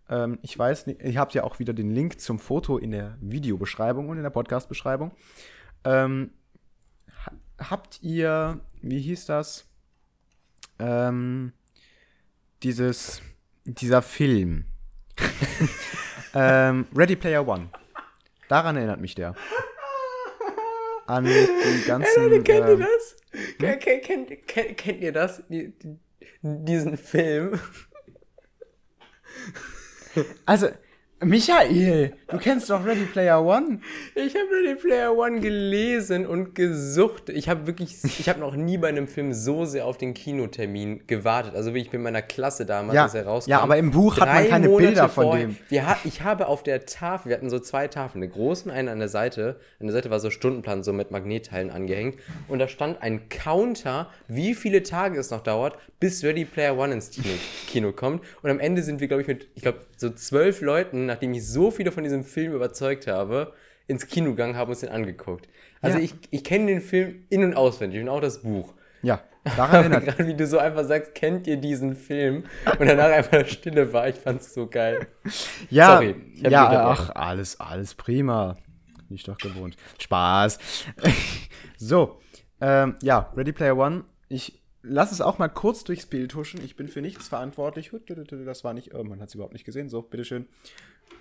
[0.10, 3.18] Ähm, ich weiß nicht, ihr habt ja auch wieder den Link zum Foto in der
[3.22, 5.12] Videobeschreibung und in der Podcast-Beschreibung.
[5.84, 6.32] Ähm,
[7.26, 7.32] ha
[7.70, 9.66] habt ihr, wie hieß das?
[10.80, 11.54] Ähm,
[12.64, 13.22] dieses,
[13.66, 14.66] dieser Film.
[16.36, 17.70] ähm, Ready Player One.
[18.48, 19.36] Daran erinnert mich der.
[21.08, 22.44] An die ganzen.
[22.44, 23.18] kennt ihr ähm, das?
[23.60, 25.44] Kennt, kennt, kennt, kennt ihr das?
[25.50, 25.98] Die, die,
[26.42, 27.60] diesen Film?
[30.46, 30.70] also,
[31.24, 33.80] Michael, du kennst doch Ready Player One.
[34.16, 37.30] Ich habe Ready Player One gelesen und gesucht.
[37.30, 41.06] Ich habe wirklich, ich habe noch nie bei einem Film so sehr auf den Kinotermin
[41.06, 41.54] gewartet.
[41.56, 43.52] Also wirklich mit meiner Klasse damals, Ja, als er rauskam.
[43.52, 45.58] ja, aber im Buch hat man keine Monate Bilder von vorher- dem.
[45.70, 48.90] Wir ich habe auf der Tafel, wir hatten so zwei Tafeln, eine große und eine
[48.92, 49.60] an der Seite.
[49.80, 52.18] An der Seite war so Stundenplan so mit Magnetteilen angehängt.
[52.48, 56.94] Und da stand ein Counter, wie viele Tage es noch dauert, bis Ready Player One
[56.96, 57.28] ins Kino,
[57.68, 58.24] Kino kommt.
[58.42, 61.48] Und am Ende sind wir, glaube ich, mit, ich glaube, so zwölf Leuten, nachdem ich
[61.48, 63.54] so viele von diesem Film überzeugt habe,
[63.88, 65.48] ins Kino gegangen, haben uns den angeguckt.
[65.82, 66.04] Also Ja.
[66.04, 68.74] ich, ich kenne den Film in- und auswendig und auch das Buch.
[69.04, 69.22] Ja,
[69.58, 70.06] daran erinnert.
[70.06, 72.44] Gerade wie du so einfach sagst, kennt ihr diesen Film?
[72.80, 75.08] Und danach einfach Stille war, ich fand's so geil.
[75.70, 78.58] Ja, Sorry, ja, ach, alles, alles prima.
[79.08, 79.76] Bin ich doch gewohnt.
[80.00, 80.58] Spaß.
[81.78, 82.20] so,
[82.62, 84.04] ähm, ja, Ready Player One.
[84.30, 86.64] Ich lasse es auch mal kurz durchs Bild huschen.
[86.64, 87.92] Ich bin für nichts verantwortlich.
[88.06, 89.90] Das war nicht, oh, man hat es überhaupt nicht gesehen.
[89.90, 90.48] So, bitteschön.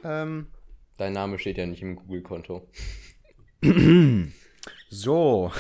[0.04, 0.46] Ähm,
[0.96, 2.68] Dein Name steht ja nicht im Google-Konto.
[4.90, 5.52] so.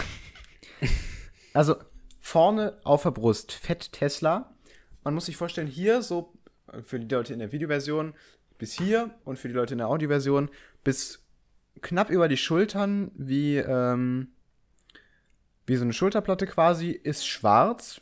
[1.52, 1.76] Also,
[2.20, 4.54] vorne auf der Brust fett Tesla.
[5.02, 6.34] Man muss sich vorstellen, hier so
[6.72, 8.14] äh, für die Leute in der Videoversion
[8.58, 10.50] bis hier und für die Leute in der Audioversion
[10.84, 11.26] bis
[11.80, 14.28] knapp über die Schultern wie, ähm,
[15.70, 18.00] wie so eine Schulterplatte quasi, ist schwarz.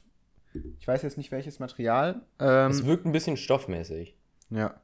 [0.80, 2.22] Ich weiß jetzt nicht welches Material.
[2.38, 4.16] Ähm, Es wirkt ein bisschen stoffmäßig.
[4.48, 4.80] ja.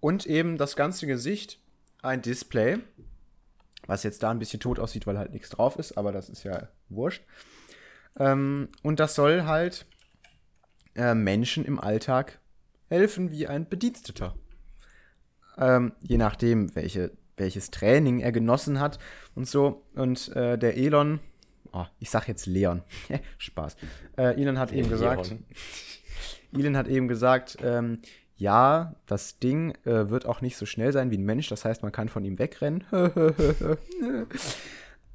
[0.00, 1.60] Und eben das ganze Gesicht,
[2.02, 2.78] ein Display,
[3.86, 6.42] was jetzt da ein bisschen tot aussieht, weil halt nichts drauf ist, aber das ist
[6.42, 7.22] ja wurscht.
[8.18, 9.86] Ähm, und das soll halt
[10.96, 12.40] äh, Menschen im Alltag
[12.88, 14.34] helfen wie ein Bediensteter.
[15.56, 18.98] Ähm, je nachdem, welche, welches Training er genossen hat
[19.36, 19.86] und so.
[19.94, 21.20] Und äh, der Elon,
[21.74, 22.82] oh, ich sag jetzt Leon,
[23.38, 23.76] Spaß.
[24.16, 25.34] Äh, Elon hat eben gesagt.
[26.56, 28.00] Elon hat eben gesagt, ähm,
[28.36, 31.82] ja, das Ding äh, wird auch nicht so schnell sein wie ein Mensch, das heißt,
[31.82, 32.84] man kann von ihm wegrennen.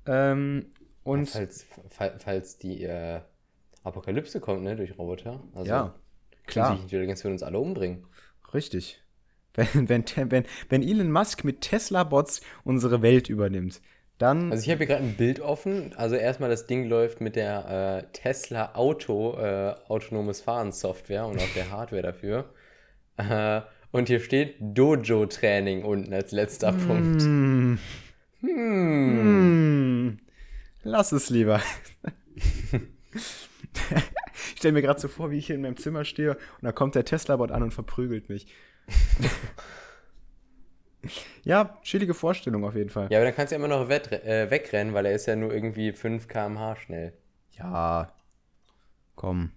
[0.06, 0.66] ähm,
[1.04, 3.22] und Falls, fall- falls die äh,
[3.84, 5.42] Apokalypse kommt, ne, durch Roboter.
[5.54, 5.96] Also, ja,
[6.46, 6.66] klar.
[6.68, 8.06] klar, Die Intelligenz wird uns alle umbringen.
[8.54, 9.02] richtig.
[9.56, 13.82] Wenn, wenn, wenn, wenn Elon Musk mit Tesla-Bots unsere Welt übernimmt,
[14.20, 14.52] dann.
[14.52, 15.94] Also ich habe hier gerade ein Bild offen.
[15.96, 21.40] Also erstmal das Ding läuft mit der äh, Tesla Auto äh, autonomes Fahren Software und
[21.40, 22.54] auch der Hardware dafür.
[23.18, 23.62] Äh,
[23.92, 27.22] und hier steht Dojo Training unten als letzter Punkt.
[27.22, 27.80] Hm,
[28.42, 28.50] Hm.
[28.50, 30.20] hm,
[30.84, 31.62] lass es lieber.
[33.14, 36.72] ich stelle mir gerade so vor, wie ich hier in meinem Zimmer stehe und da
[36.72, 38.48] kommt der Tesla-Bot an und verprügelt mich.
[41.44, 43.08] Ja, chillige Vorstellung auf jeden Fall.
[43.12, 45.54] Ja, aber dann kannst du ja immer noch äh, wegrennen, weil er ist ja nur
[45.54, 47.14] irgendwie 5 km/h schnell.
[47.52, 48.12] Ja,
[49.16, 49.52] komm.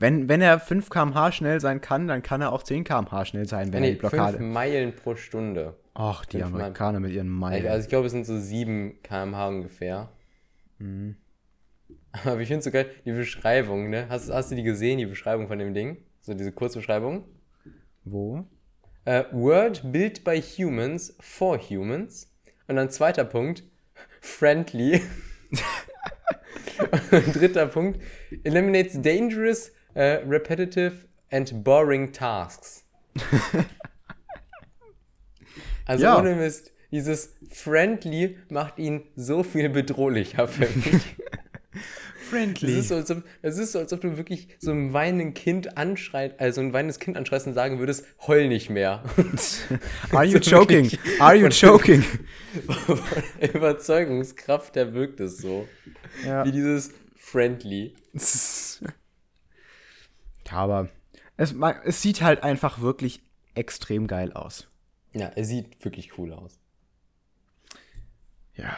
[0.00, 3.46] Wenn, wenn er 5 km/h schnell sein kann, dann kann er auch 10 km/h schnell
[3.48, 4.38] sein, wenn er Nee, die 5 Blockade.
[4.40, 5.76] Meilen pro Stunde.
[5.94, 7.66] Ach, die fünf Mal- Amerikaner mit ihren Meilen.
[7.66, 10.08] Also ich glaube, es sind so 7 km/h ungefähr.
[10.78, 11.16] Mhm.
[12.24, 14.06] Aber ich finde es so geil, die Beschreibung, ne?
[14.08, 15.98] Hast, hast du die gesehen, die Beschreibung von dem Ding?
[16.20, 17.24] So diese Kurzbeschreibung?
[18.04, 18.44] Wo?
[19.08, 22.30] Äh, World built by humans for humans.
[22.66, 23.62] Und dann zweiter Punkt,
[24.20, 25.00] friendly.
[27.10, 28.02] Und dritter Punkt,
[28.44, 32.84] eliminates dangerous, äh, repetitive and boring tasks.
[35.86, 36.18] Also Ja.
[36.18, 41.16] ohne Mist, dieses friendly macht ihn so viel bedrohlicher für mich.
[42.30, 42.72] Friendly.
[42.72, 45.42] Es ist, so, als ob, es ist so, als ob du wirklich so ein weinendes
[45.42, 49.02] Kind anschreit, also ein weinendes Kind anschreist und sagen würdest, heul nicht mehr.
[50.12, 50.90] Are you So joking?
[51.18, 52.04] Are you joking?
[53.54, 55.66] Überzeugungskraft, der wirkt es so.
[56.24, 56.44] ja.
[56.44, 57.94] Wie dieses friendly.
[60.46, 60.88] ja, aber
[61.36, 61.54] es,
[61.84, 63.22] es sieht halt einfach wirklich
[63.54, 64.68] extrem geil aus.
[65.12, 66.58] Ja, er sieht wirklich cool aus.
[68.54, 68.76] Ja.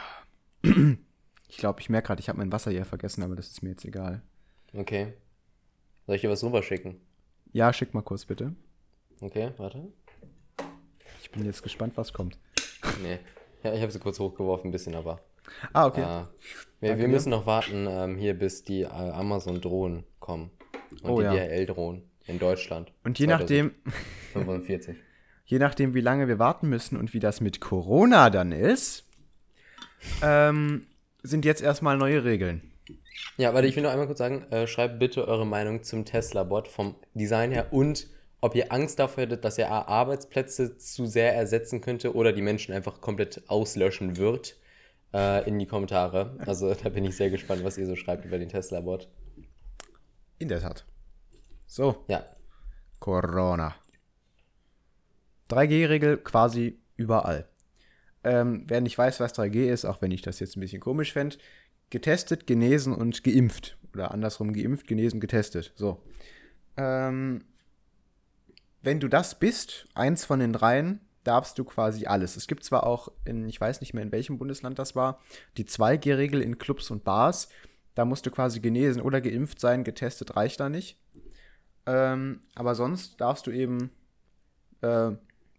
[1.51, 3.71] Ich glaube, ich merke gerade, ich habe mein Wasser hier vergessen, aber das ist mir
[3.71, 4.21] jetzt egal.
[4.73, 5.13] Okay.
[6.07, 7.01] Soll ich dir was rüberschicken?
[7.51, 8.55] Ja, schick mal kurz bitte.
[9.19, 9.91] Okay, warte.
[11.21, 12.37] Ich bin jetzt gespannt, was kommt.
[13.03, 13.19] Nee.
[13.63, 15.19] Ja, ich habe sie kurz hochgeworfen, ein bisschen, aber.
[15.73, 16.01] Ah, okay.
[16.01, 16.23] Äh,
[16.79, 20.51] wir, wir müssen noch warten, ähm, hier bis die äh, Amazon-Drohnen kommen.
[21.03, 21.33] Und Oh die ja.
[21.33, 22.93] DHL-Drohnen in Deutschland.
[23.03, 23.75] Und je nachdem,
[24.31, 24.95] 45.
[25.45, 29.05] je nachdem, wie lange wir warten müssen und wie das mit Corona dann ist,
[30.23, 30.87] ähm,
[31.23, 32.71] sind jetzt erstmal neue Regeln.
[33.37, 36.67] Ja, warte, ich will noch einmal kurz sagen, äh, schreibt bitte eure Meinung zum Tesla-Bot
[36.67, 38.07] vom Design her und
[38.41, 42.41] ob ihr Angst davor hättet, dass er A, Arbeitsplätze zu sehr ersetzen könnte oder die
[42.41, 44.57] Menschen einfach komplett auslöschen wird,
[45.13, 46.37] äh, in die Kommentare.
[46.45, 49.07] Also da bin ich sehr gespannt, was ihr so schreibt über den Tesla-Bot.
[50.39, 50.85] In der Tat.
[51.67, 52.25] So, Ja,
[52.99, 53.75] Corona.
[55.49, 57.47] 3G-Regel quasi überall.
[58.23, 61.13] Ähm, wer nicht weiß, was 3G ist, auch wenn ich das jetzt ein bisschen komisch
[61.13, 61.37] fände,
[61.89, 63.77] getestet, genesen und geimpft.
[63.93, 65.73] Oder andersrum geimpft, genesen, getestet.
[65.75, 66.01] So.
[66.77, 67.43] Ähm,
[68.81, 72.35] wenn du das bist, eins von den dreien, darfst du quasi alles.
[72.35, 75.19] Es gibt zwar auch in, ich weiß nicht mehr in welchem Bundesland das war,
[75.57, 77.49] die 2G-Regel in Clubs und Bars.
[77.93, 80.97] Da musst du quasi genesen oder geimpft sein, getestet reicht da nicht.
[81.85, 83.91] Ähm, aber sonst darfst du eben,
[84.81, 85.11] äh,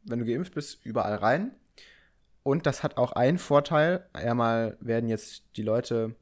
[0.04, 1.52] wenn du geimpft bist, überall rein.
[2.42, 4.06] Und das hat auch einen Vorteil.
[4.12, 6.14] Einmal werden jetzt die Leute,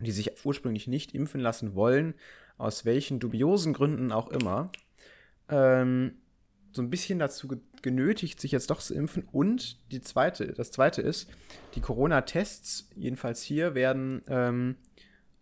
[0.00, 2.14] die sich ursprünglich nicht impfen lassen wollen,
[2.58, 4.70] aus welchen dubiosen Gründen auch immer,
[5.48, 6.18] ähm,
[6.72, 9.28] so ein bisschen dazu ge- genötigt, sich jetzt doch zu impfen.
[9.30, 11.28] Und die zweite, das zweite ist,
[11.76, 14.76] die Corona-Tests, jedenfalls hier, werden ähm,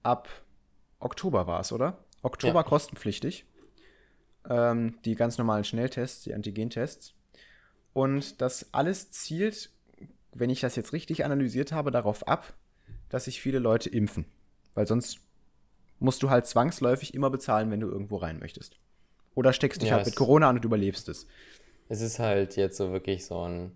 [0.03, 0.29] ab
[0.99, 2.05] Oktober war es, oder?
[2.23, 2.63] Oktober Ja.
[2.65, 3.47] kostenpflichtig.
[4.49, 7.15] Ähm, die ganz normalen Schnelltests, die Antigentests.
[7.95, 9.71] Und das alles zielt,
[10.35, 12.55] wenn ich das jetzt richtig analysiert habe, darauf ab,
[13.09, 14.25] dass sich viele Leute impfen.
[14.75, 15.19] Weil sonst
[15.99, 18.79] musst du halt zwangsläufig immer bezahlen, wenn du irgendwo rein möchtest.
[19.35, 21.27] Oder steckst dich Ja, halt mit Corona an und überlebst es.
[21.89, 23.73] es ist halt jetzt so wirklich so ein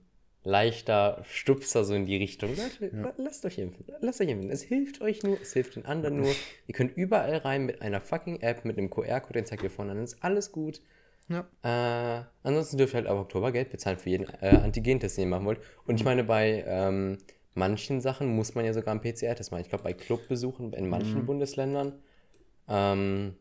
[0.47, 2.51] leichter Stupser so in die Richtung.
[2.51, 3.13] Leute, ja.
[3.17, 3.85] lasst euch impfen.
[4.01, 4.51] Lasst euch impfen.
[4.51, 6.33] Es hilft euch nur, es hilft den anderen nur.
[6.67, 9.93] Ihr könnt überall rein mit einer fucking App, mit einem QR-Code, den zeigt ihr vorne
[9.93, 10.05] an.
[10.05, 10.81] Ist alles gut.
[11.29, 11.47] Ja.
[11.63, 15.31] Äh, ansonsten dürft ihr halt ab Oktober Geld bezahlen für jeden äh, Antigentest, den ihr
[15.31, 15.61] machen wollt.
[15.85, 17.19] Und ich meine, bei ähm,
[17.55, 19.63] manchen Sachen muss man ja sogar einen PCR-Test machen.
[19.63, 21.27] Ich glaube, bei Clubbesuchen in manchen mhm.
[21.27, 21.95] Bundesländern.
[22.69, 23.35] Ähm,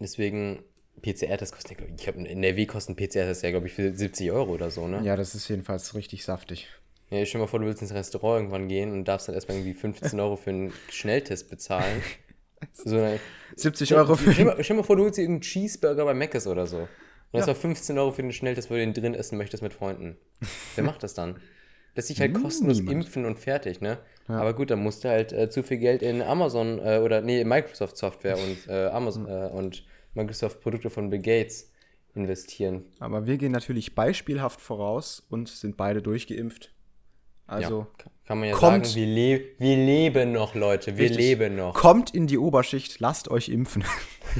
[0.00, 0.62] deswegen
[1.02, 4.70] PCR-Test kostet, ich glaube, in NRW kosten PCR-Test ja, glaube ich, für 70 Euro oder
[4.70, 5.02] so, ne?
[5.02, 6.68] Ja, das ist jedenfalls richtig saftig.
[7.10, 9.58] Ja, ich stell mal vor, du willst ins Restaurant irgendwann gehen und darfst dann erstmal
[9.58, 12.02] irgendwie 15 Euro für einen Schnelltest bezahlen.
[12.72, 13.20] so eine,
[13.56, 14.32] 70 Euro für.
[14.32, 16.78] Stell mal, stell mal vor, du holst dir irgendeinen Cheeseburger bei Mc's oder so.
[16.78, 16.88] Und
[17.32, 17.48] das ja.
[17.48, 20.16] war 15 Euro für den Schnelltest, weil du den drin essen möchtest mit Freunden.
[20.74, 21.40] Wer macht das dann?
[21.94, 23.06] Lässt sich halt kostenlos Niemand.
[23.06, 23.98] impfen und fertig, ne?
[24.28, 24.38] Ja.
[24.38, 27.44] Aber gut, dann musst du halt äh, zu viel Geld in Amazon äh, oder nee,
[27.44, 29.28] Microsoft Software und äh, Amazon mhm.
[29.56, 29.84] und
[30.14, 31.72] Microsoft-Produkte von Bill Gates
[32.14, 32.84] investieren.
[32.98, 36.72] Aber wir gehen natürlich beispielhaft voraus und sind beide durchgeimpft.
[37.46, 41.18] Also ja, kann man ja kommt, sagen, wir, le wir leben noch, Leute, wir richtig,
[41.18, 41.74] leben noch.
[41.74, 43.84] Kommt in die Oberschicht, lasst euch impfen.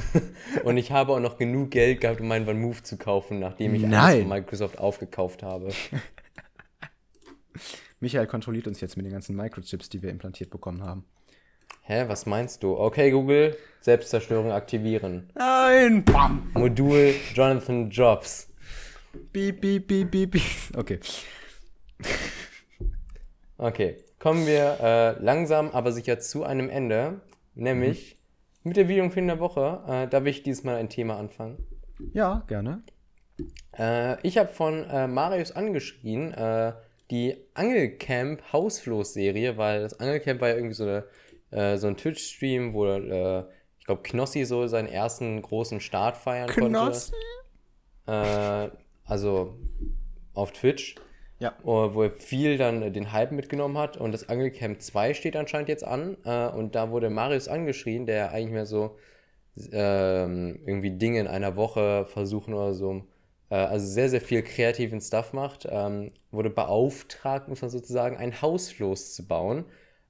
[0.65, 3.75] und ich habe auch noch genug Geld gehabt, um meinen One Move zu kaufen, nachdem
[3.75, 5.69] ich alles von Microsoft aufgekauft habe.
[8.01, 11.05] Michael kontrolliert uns jetzt mit den ganzen Microchips, die wir implantiert bekommen haben.
[11.81, 12.77] Hä, was meinst du?
[12.77, 15.31] Okay, Google, Selbstzerstörung aktivieren.
[15.33, 16.03] Nein!
[16.03, 16.51] Bam!
[16.53, 18.49] Modul Jonathan Jobs.
[19.31, 20.43] Beep, beep, beep, beep, beep.
[20.75, 20.99] Okay.
[23.57, 27.21] Okay, kommen wir äh, langsam, aber sicher zu einem Ende.
[27.55, 28.17] Nämlich
[28.63, 28.69] mhm.
[28.69, 29.83] mit der Videoempfehlung der Woche.
[29.87, 31.57] Äh, darf ich diesmal ein Thema anfangen?
[32.13, 32.83] Ja, gerne.
[33.77, 36.73] Äh, ich habe von äh, Marius angeschrien, äh,
[37.09, 41.05] die Angelcamp Hausfloß-Serie, weil das Angelcamp war ja irgendwie so eine
[41.51, 47.11] äh, so ein Twitch-Stream, wo ich glaube Knossi so seinen ersten großen Start feiern Knossi?
[48.05, 48.69] konnte.
[48.69, 48.69] Äh,
[49.05, 49.57] also
[50.33, 50.95] auf Twitch.
[51.39, 51.53] Ja.
[51.63, 53.97] Wo er viel dann den Hype mitgenommen hat.
[53.97, 56.17] Und das Angelcamp 2 steht anscheinend jetzt an.
[56.25, 58.97] Äh, und da wurde Marius angeschrien, der eigentlich mehr so
[59.71, 63.03] ähm, irgendwie Dinge in einer Woche versuchen oder so.
[63.49, 65.67] Äh, also sehr, sehr viel kreativen Stuff macht.
[65.69, 69.65] Ähm, wurde beauftragt, muss man sozusagen, ein Hausfloß zu bauen.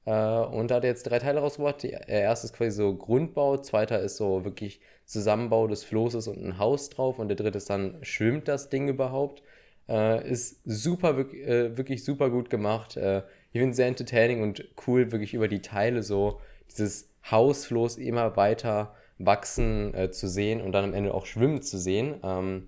[0.05, 1.83] Äh, und da hat er jetzt drei Teile rausgebracht.
[1.83, 6.57] Der erste ist quasi so Grundbau, zweiter ist so wirklich Zusammenbau des Floßes und ein
[6.57, 9.41] Haus drauf und der dritte ist dann, schwimmt das Ding überhaupt?
[9.89, 12.97] Äh, ist super, wirklich, äh, wirklich super gut gemacht.
[12.97, 17.97] Äh, ich finde es sehr entertaining und cool, wirklich über die Teile so dieses Hausfloß
[17.97, 22.19] immer weiter wachsen äh, zu sehen und dann am Ende auch schwimmen zu sehen.
[22.23, 22.67] Ähm,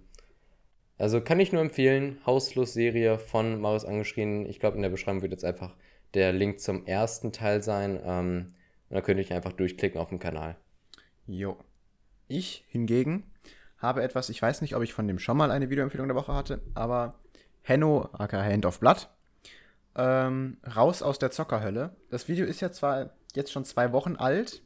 [0.97, 4.45] also kann ich nur empfehlen, Hausfloß-Serie von Marius angeschrien.
[4.45, 5.75] Ich glaube, in der Beschreibung wird jetzt einfach
[6.13, 7.99] der Link zum ersten Teil sein.
[8.03, 8.53] Ähm,
[8.89, 10.57] und da könnt ihr einfach durchklicken auf dem Kanal.
[11.27, 11.57] Jo.
[12.27, 13.23] Ich hingegen
[13.79, 16.33] habe etwas, ich weiß nicht, ob ich von dem schon mal eine Videoempfehlung der Woche
[16.33, 17.15] hatte, aber
[17.61, 19.09] Henno, aka Hand of Blood,
[19.95, 21.95] ähm, raus aus der Zockerhölle.
[22.09, 24.61] Das Video ist ja zwar jetzt schon zwei Wochen alt,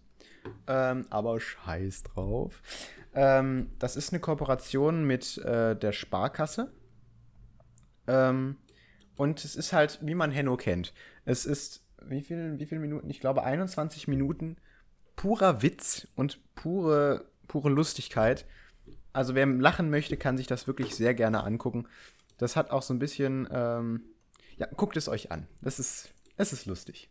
[0.68, 2.61] ähm, aber scheiß drauf.
[3.14, 6.72] Ähm, das ist eine Kooperation mit äh, der Sparkasse.
[8.07, 8.57] Ähm,
[9.16, 10.93] und es ist halt, wie man Henno kennt.
[11.26, 13.09] Es ist, wie viele wie viel Minuten?
[13.09, 14.57] Ich glaube 21 Minuten
[15.16, 18.45] purer Witz und pure, pure Lustigkeit.
[19.14, 21.88] Also wer lachen möchte, kann sich das wirklich sehr gerne angucken.
[22.38, 24.01] Das hat auch so ein bisschen, ähm,
[24.57, 25.47] ja, guckt es euch an.
[25.61, 27.09] Das ist, es ist lustig.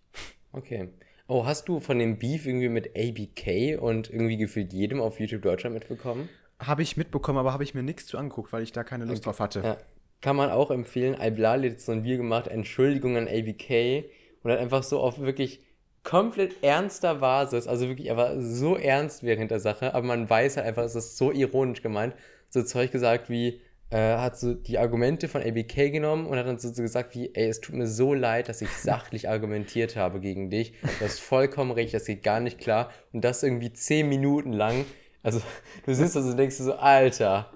[0.52, 0.90] Okay.
[1.28, 5.42] Oh, hast du von dem Beef irgendwie mit ABK und irgendwie gefühlt jedem auf YouTube
[5.42, 6.28] Deutschland mitbekommen?
[6.58, 9.22] Habe ich mitbekommen, aber habe ich mir nichts zu angeguckt, weil ich da keine Lust
[9.22, 9.24] okay.
[9.24, 9.60] drauf hatte.
[9.60, 9.78] Ja,
[10.20, 11.16] kann man auch empfehlen.
[11.20, 14.04] Iblali hat so ein Video gemacht, Entschuldigung an ABK
[14.42, 15.60] und hat einfach so auf wirklich
[16.04, 20.56] komplett ernster Basis, also wirklich, er war so ernst während der Sache, aber man weiß
[20.56, 22.14] halt einfach, es ist so ironisch gemeint,
[22.48, 23.60] so Zeug gesagt wie,
[23.92, 27.48] äh, hat so die Argumente von ABK genommen und hat dann so, gesagt wie, ey,
[27.48, 30.72] es tut mir so leid, dass ich sachlich argumentiert habe gegen dich.
[30.80, 32.90] Du hast vollkommen recht, das geht gar nicht klar.
[33.12, 34.86] Und das irgendwie zehn Minuten lang.
[35.22, 35.42] Also,
[35.84, 37.52] du sitzt also denkst so, Alter,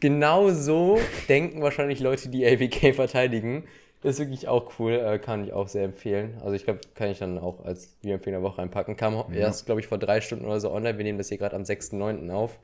[0.00, 3.64] genau so denken wahrscheinlich Leute, die ABK verteidigen.
[4.04, 6.38] Ist wirklich auch cool, äh, kann ich auch sehr empfehlen.
[6.42, 8.96] Also ich glaube, kann ich dann auch als Videoempfehlung der Woche reinpacken.
[8.96, 9.24] Kam ja.
[9.30, 10.98] erst, glaube ich, vor drei Stunden oder so online.
[10.98, 12.30] Wir nehmen das hier gerade am 6.9.
[12.30, 12.58] auf.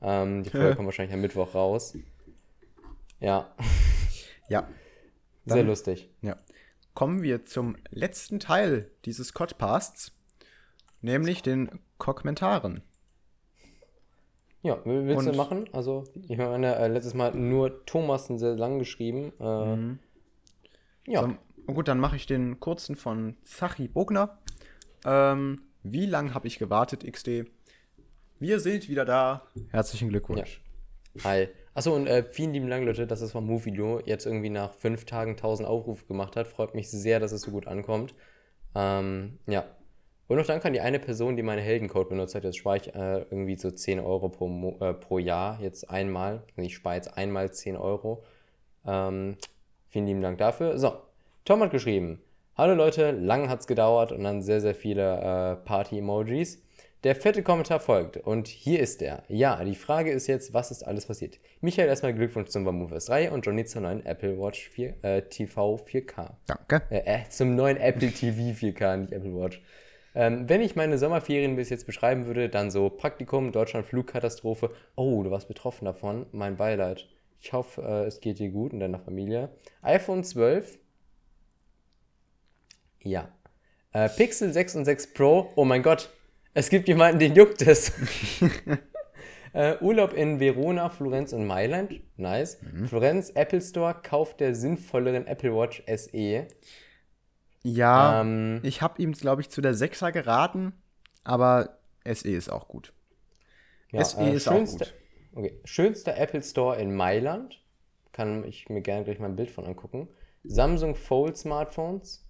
[0.00, 1.94] Ähm, die Folge kommt wahrscheinlich am Mittwoch raus.
[3.20, 3.54] Ja.
[4.50, 4.66] Ja.
[5.44, 6.08] Dann, sehr lustig.
[6.22, 6.38] Ja.
[6.94, 10.12] Kommen wir zum letzten Teil dieses Codpasts,
[11.02, 11.68] nämlich den
[11.98, 12.80] Kommentaren.
[14.62, 15.68] Ja, willst und, du machen?
[15.74, 19.34] Also, ich meine, äh, letztes Mal nur Thomasen sehr lang geschrieben.
[19.38, 19.98] Äh, mhm.
[21.08, 21.22] Ja.
[21.66, 24.38] So, gut, dann mache ich den kurzen von Zachi Bogner.
[25.06, 27.46] Ähm, wie lange habe ich gewartet, XD?
[28.38, 29.46] Wir sind wieder da.
[29.70, 30.60] Herzlichen Glückwunsch.
[31.14, 31.24] Ja.
[31.24, 31.48] Hi.
[31.72, 35.06] Achso, und äh, vielen lieben Dank, Leute, dass das vom Move-Video jetzt irgendwie nach fünf
[35.06, 36.46] Tagen 1000 Aufrufe gemacht hat.
[36.46, 38.14] Freut mich sehr, dass es so gut ankommt.
[38.74, 39.64] Ähm, ja.
[40.26, 42.44] Und noch Dank an die eine Person, die meine Heldencode benutzt hat.
[42.44, 46.42] Jetzt spare ich äh, irgendwie so 10 Euro pro, Mo äh, pro Jahr, jetzt einmal.
[46.56, 48.24] Ich spare jetzt einmal 10 Euro.
[48.86, 49.38] Ähm,
[49.88, 50.78] vielen lieben Dank dafür.
[50.78, 50.96] So,
[51.44, 52.20] Tom hat geschrieben.
[52.56, 56.62] Hallo Leute, lang hat's gedauert und dann sehr, sehr viele äh, Party-Emojis.
[57.04, 59.22] Der fette Kommentar folgt und hier ist er.
[59.28, 61.38] Ja, die Frage ist jetzt, was ist alles passiert?
[61.60, 65.76] Michael, erstmal Glückwunsch zum OneMove S3 und Johnny zur neuen Apple Watch 4, äh, TV
[65.76, 66.30] 4K.
[66.46, 66.82] Danke.
[66.90, 69.62] Äh, äh, zum neuen Apple TV 4K, nicht Apple Watch.
[70.16, 74.70] Ähm, wenn ich meine Sommerferien bis jetzt beschreiben würde, dann so Praktikum, Deutschland, Flugkatastrophe.
[74.96, 76.26] Oh, du warst betroffen davon.
[76.32, 77.06] Mein Beileid.
[77.40, 79.50] Ich hoffe, äh, es geht dir gut und deiner Familie.
[79.82, 80.78] iPhone 12.
[83.02, 83.28] Ja.
[83.92, 85.50] Äh, Pixel 6 und 6 Pro.
[85.56, 86.10] Oh mein Gott.
[86.54, 87.92] Es gibt jemanden, den juckt es.
[89.52, 92.00] äh, Urlaub in Verona, Florenz und Mailand.
[92.16, 92.58] Nice.
[92.62, 92.88] Mhm.
[92.88, 96.48] Florenz, Apple Store, Kauf der sinnvolleren Apple Watch SE.
[97.62, 100.72] Ja, ähm, ich habe ihm, glaube ich, zu der 6er geraten,
[101.24, 102.92] aber SE ist auch gut.
[103.90, 104.94] Ja, SE äh, ist auch gut.
[105.38, 105.60] Okay.
[105.64, 107.62] Schönster Apple Store in Mailand.
[108.10, 110.08] Kann ich mir gerne gleich mal ein Bild von angucken.
[110.42, 112.26] Samsung Fold Smartphones.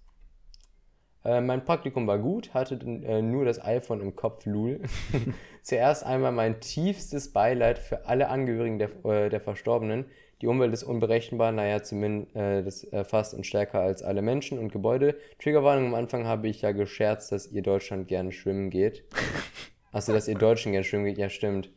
[1.25, 4.81] Äh, mein Praktikum war gut, hatte äh, nur das iPhone im Kopf, Lul.
[5.63, 10.05] Zuerst einmal mein tiefstes Beileid für alle Angehörigen der, äh, der Verstorbenen.
[10.41, 15.17] Die Umwelt ist unberechenbar, naja, zumindest äh, fast und stärker als alle Menschen und Gebäude.
[15.39, 19.03] Triggerwarnung am Anfang habe ich ja gescherzt, dass ihr Deutschland gerne schwimmen geht.
[19.91, 21.71] Achso, dass ihr Deutschen gerne schwimmen geht, ja, stimmt.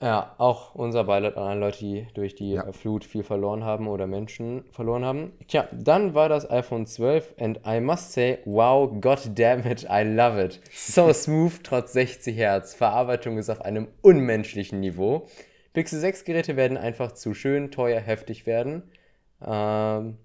[0.00, 2.70] Ja, auch unser Beileid an alle Leute, die durch die ja.
[2.72, 5.32] Flut viel verloren haben oder Menschen verloren haben.
[5.48, 10.02] Tja, dann war das iPhone 12 and I must say, wow, god damn it, I
[10.02, 10.60] love it.
[10.70, 12.74] So smooth, trotz 60 Hertz.
[12.74, 15.28] Verarbeitung ist auf einem unmenschlichen Niveau.
[15.72, 18.82] Pixel 6 Geräte werden einfach zu schön, teuer, heftig werden.
[19.42, 20.18] Ähm,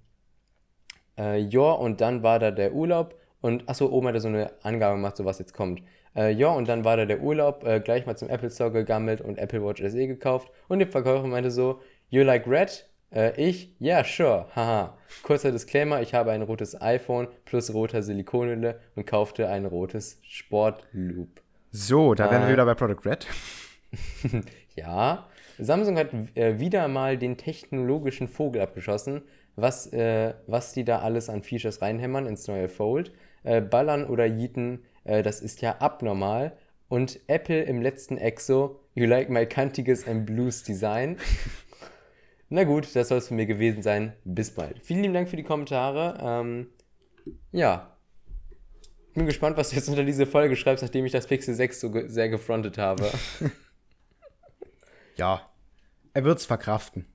[1.18, 4.52] äh, ja, und dann war da der Urlaub und achso, oben hat er so eine
[4.64, 5.82] Angabe gemacht, so was jetzt kommt.
[6.16, 9.22] Äh, ja, und dann war da der Urlaub, äh, gleich mal zum Apple Store gegammelt
[9.22, 10.52] und Apple Watch SE gekauft.
[10.68, 12.88] Und der Verkäufer meinte so, you like red?
[13.14, 14.98] Äh, ich, ja, yeah, sure, haha.
[15.24, 21.42] Kurzer Disclaimer, ich habe ein rotes iPhone plus roter Silikonhülle und kaufte ein rotes Sportloop.
[21.72, 22.54] So, da wären wir äh.
[22.54, 23.28] wieder bei Product Red.
[24.76, 29.22] ja, Samsung hat äh, wieder mal den technologischen Vogel abgeschossen,
[29.56, 33.14] was, äh, was die da alles an Features reinhämmern ins neue Fold.
[33.44, 36.58] Ballern oder Yeeten äh, das ist ja abnormal.
[36.88, 41.18] Und Apple im letzten Exo, you like my kantiges and blues Design.
[42.50, 44.14] Na gut, das soll es von mir gewesen sein.
[44.26, 44.86] Bis bald.
[44.86, 46.18] Vielen lieben Dank für die Kommentare.
[46.22, 46.68] Ähm,
[47.54, 47.98] ja.
[49.14, 51.92] Bin gespannt, was du jetzt unter diese Folge schreibst, nachdem ich das Pixel 6 so
[51.92, 53.10] ge sehr gefrontet habe.
[55.16, 55.50] ja.
[56.14, 57.06] Er wird's verkraften.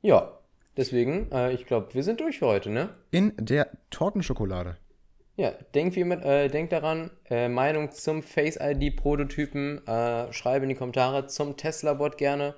[0.00, 0.38] Ja.
[0.78, 2.88] Deswegen, äh, ich glaube, wir sind durch für heute, ne?
[3.10, 4.78] In der Tortenschokolade.
[5.42, 10.68] Ja, denk, wie mit, äh, denk daran, äh, Meinung zum Face ID-Prototypen, äh, schreibe in
[10.68, 12.54] die Kommentare zum Tesla-Bot gerne.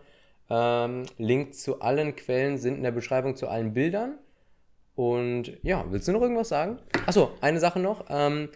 [0.51, 4.19] Ähm, Link zu allen Quellen sind in der Beschreibung zu allen Bildern.
[4.97, 6.79] Und ja, willst du noch irgendwas sagen?
[7.07, 8.05] Achso, eine Sache noch.
[8.11, 8.51] Ähm,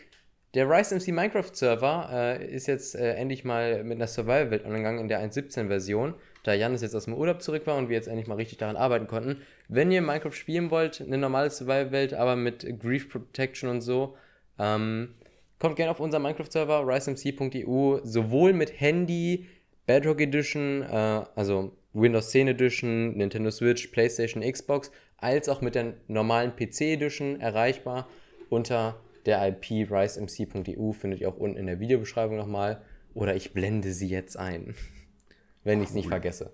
[0.53, 5.01] der Rise MC Minecraft Server äh, ist jetzt äh, endlich mal mit einer Survival-Welt angegangen
[5.01, 6.13] in der 1.17-Version
[6.49, 8.77] da Janis jetzt aus dem Urlaub zurück war und wir jetzt endlich mal richtig daran
[8.77, 9.43] arbeiten konnten.
[9.69, 14.17] Wenn ihr Minecraft spielen wollt, eine normale Survival-Welt, aber mit Grief Protection und so,
[14.59, 15.15] ähm,
[15.59, 19.47] kommt gerne auf unseren Minecraft-Server, risemc.eu, sowohl mit Handy,
[19.87, 25.95] Bedrock Edition, äh, also Windows 10 Edition, Nintendo Switch, PlayStation, Xbox, als auch mit der
[26.07, 28.09] normalen PC Edition erreichbar
[28.49, 32.81] unter der IP risemc.eu, findet ihr auch unten in der Videobeschreibung nochmal.
[33.15, 34.75] Oder ich blende sie jetzt ein
[35.65, 36.53] wenn ich es nicht vergesse.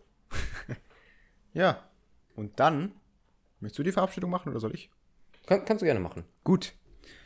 [1.54, 1.88] ja,
[2.34, 2.92] und dann,
[3.64, 4.90] möchtest du die Verabschiedung machen oder soll ich?
[5.46, 6.24] Kann, kannst du gerne machen.
[6.44, 6.74] Gut.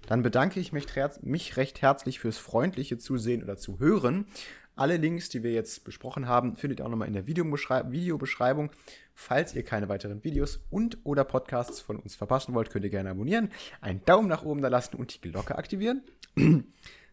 [0.07, 0.87] Dann bedanke ich mich,
[1.21, 4.27] mich recht herzlich fürs freundliche Zusehen oder Zuhören.
[4.75, 8.71] Alle Links, die wir jetzt besprochen haben, findet ihr auch nochmal in der Videobeschreibung.
[9.13, 13.11] Falls ihr keine weiteren Videos und oder Podcasts von uns verpassen wollt, könnt ihr gerne
[13.11, 16.03] abonnieren, einen Daumen nach oben da lassen und die Glocke aktivieren.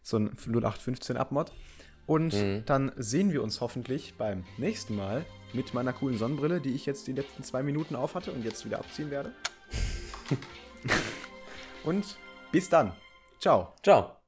[0.02, 1.52] so ein 0815 Abmod.
[2.06, 2.62] Und mhm.
[2.64, 5.26] dann sehen wir uns hoffentlich beim nächsten Mal
[5.56, 8.78] mit meiner coolen Sonnenbrille, die ich jetzt die letzten zwei Minuten aufhatte und jetzt wieder
[8.78, 9.32] abziehen werde.
[11.84, 12.18] und
[12.52, 12.92] bis dann.
[13.40, 13.72] Ciao.
[13.82, 14.25] Ciao.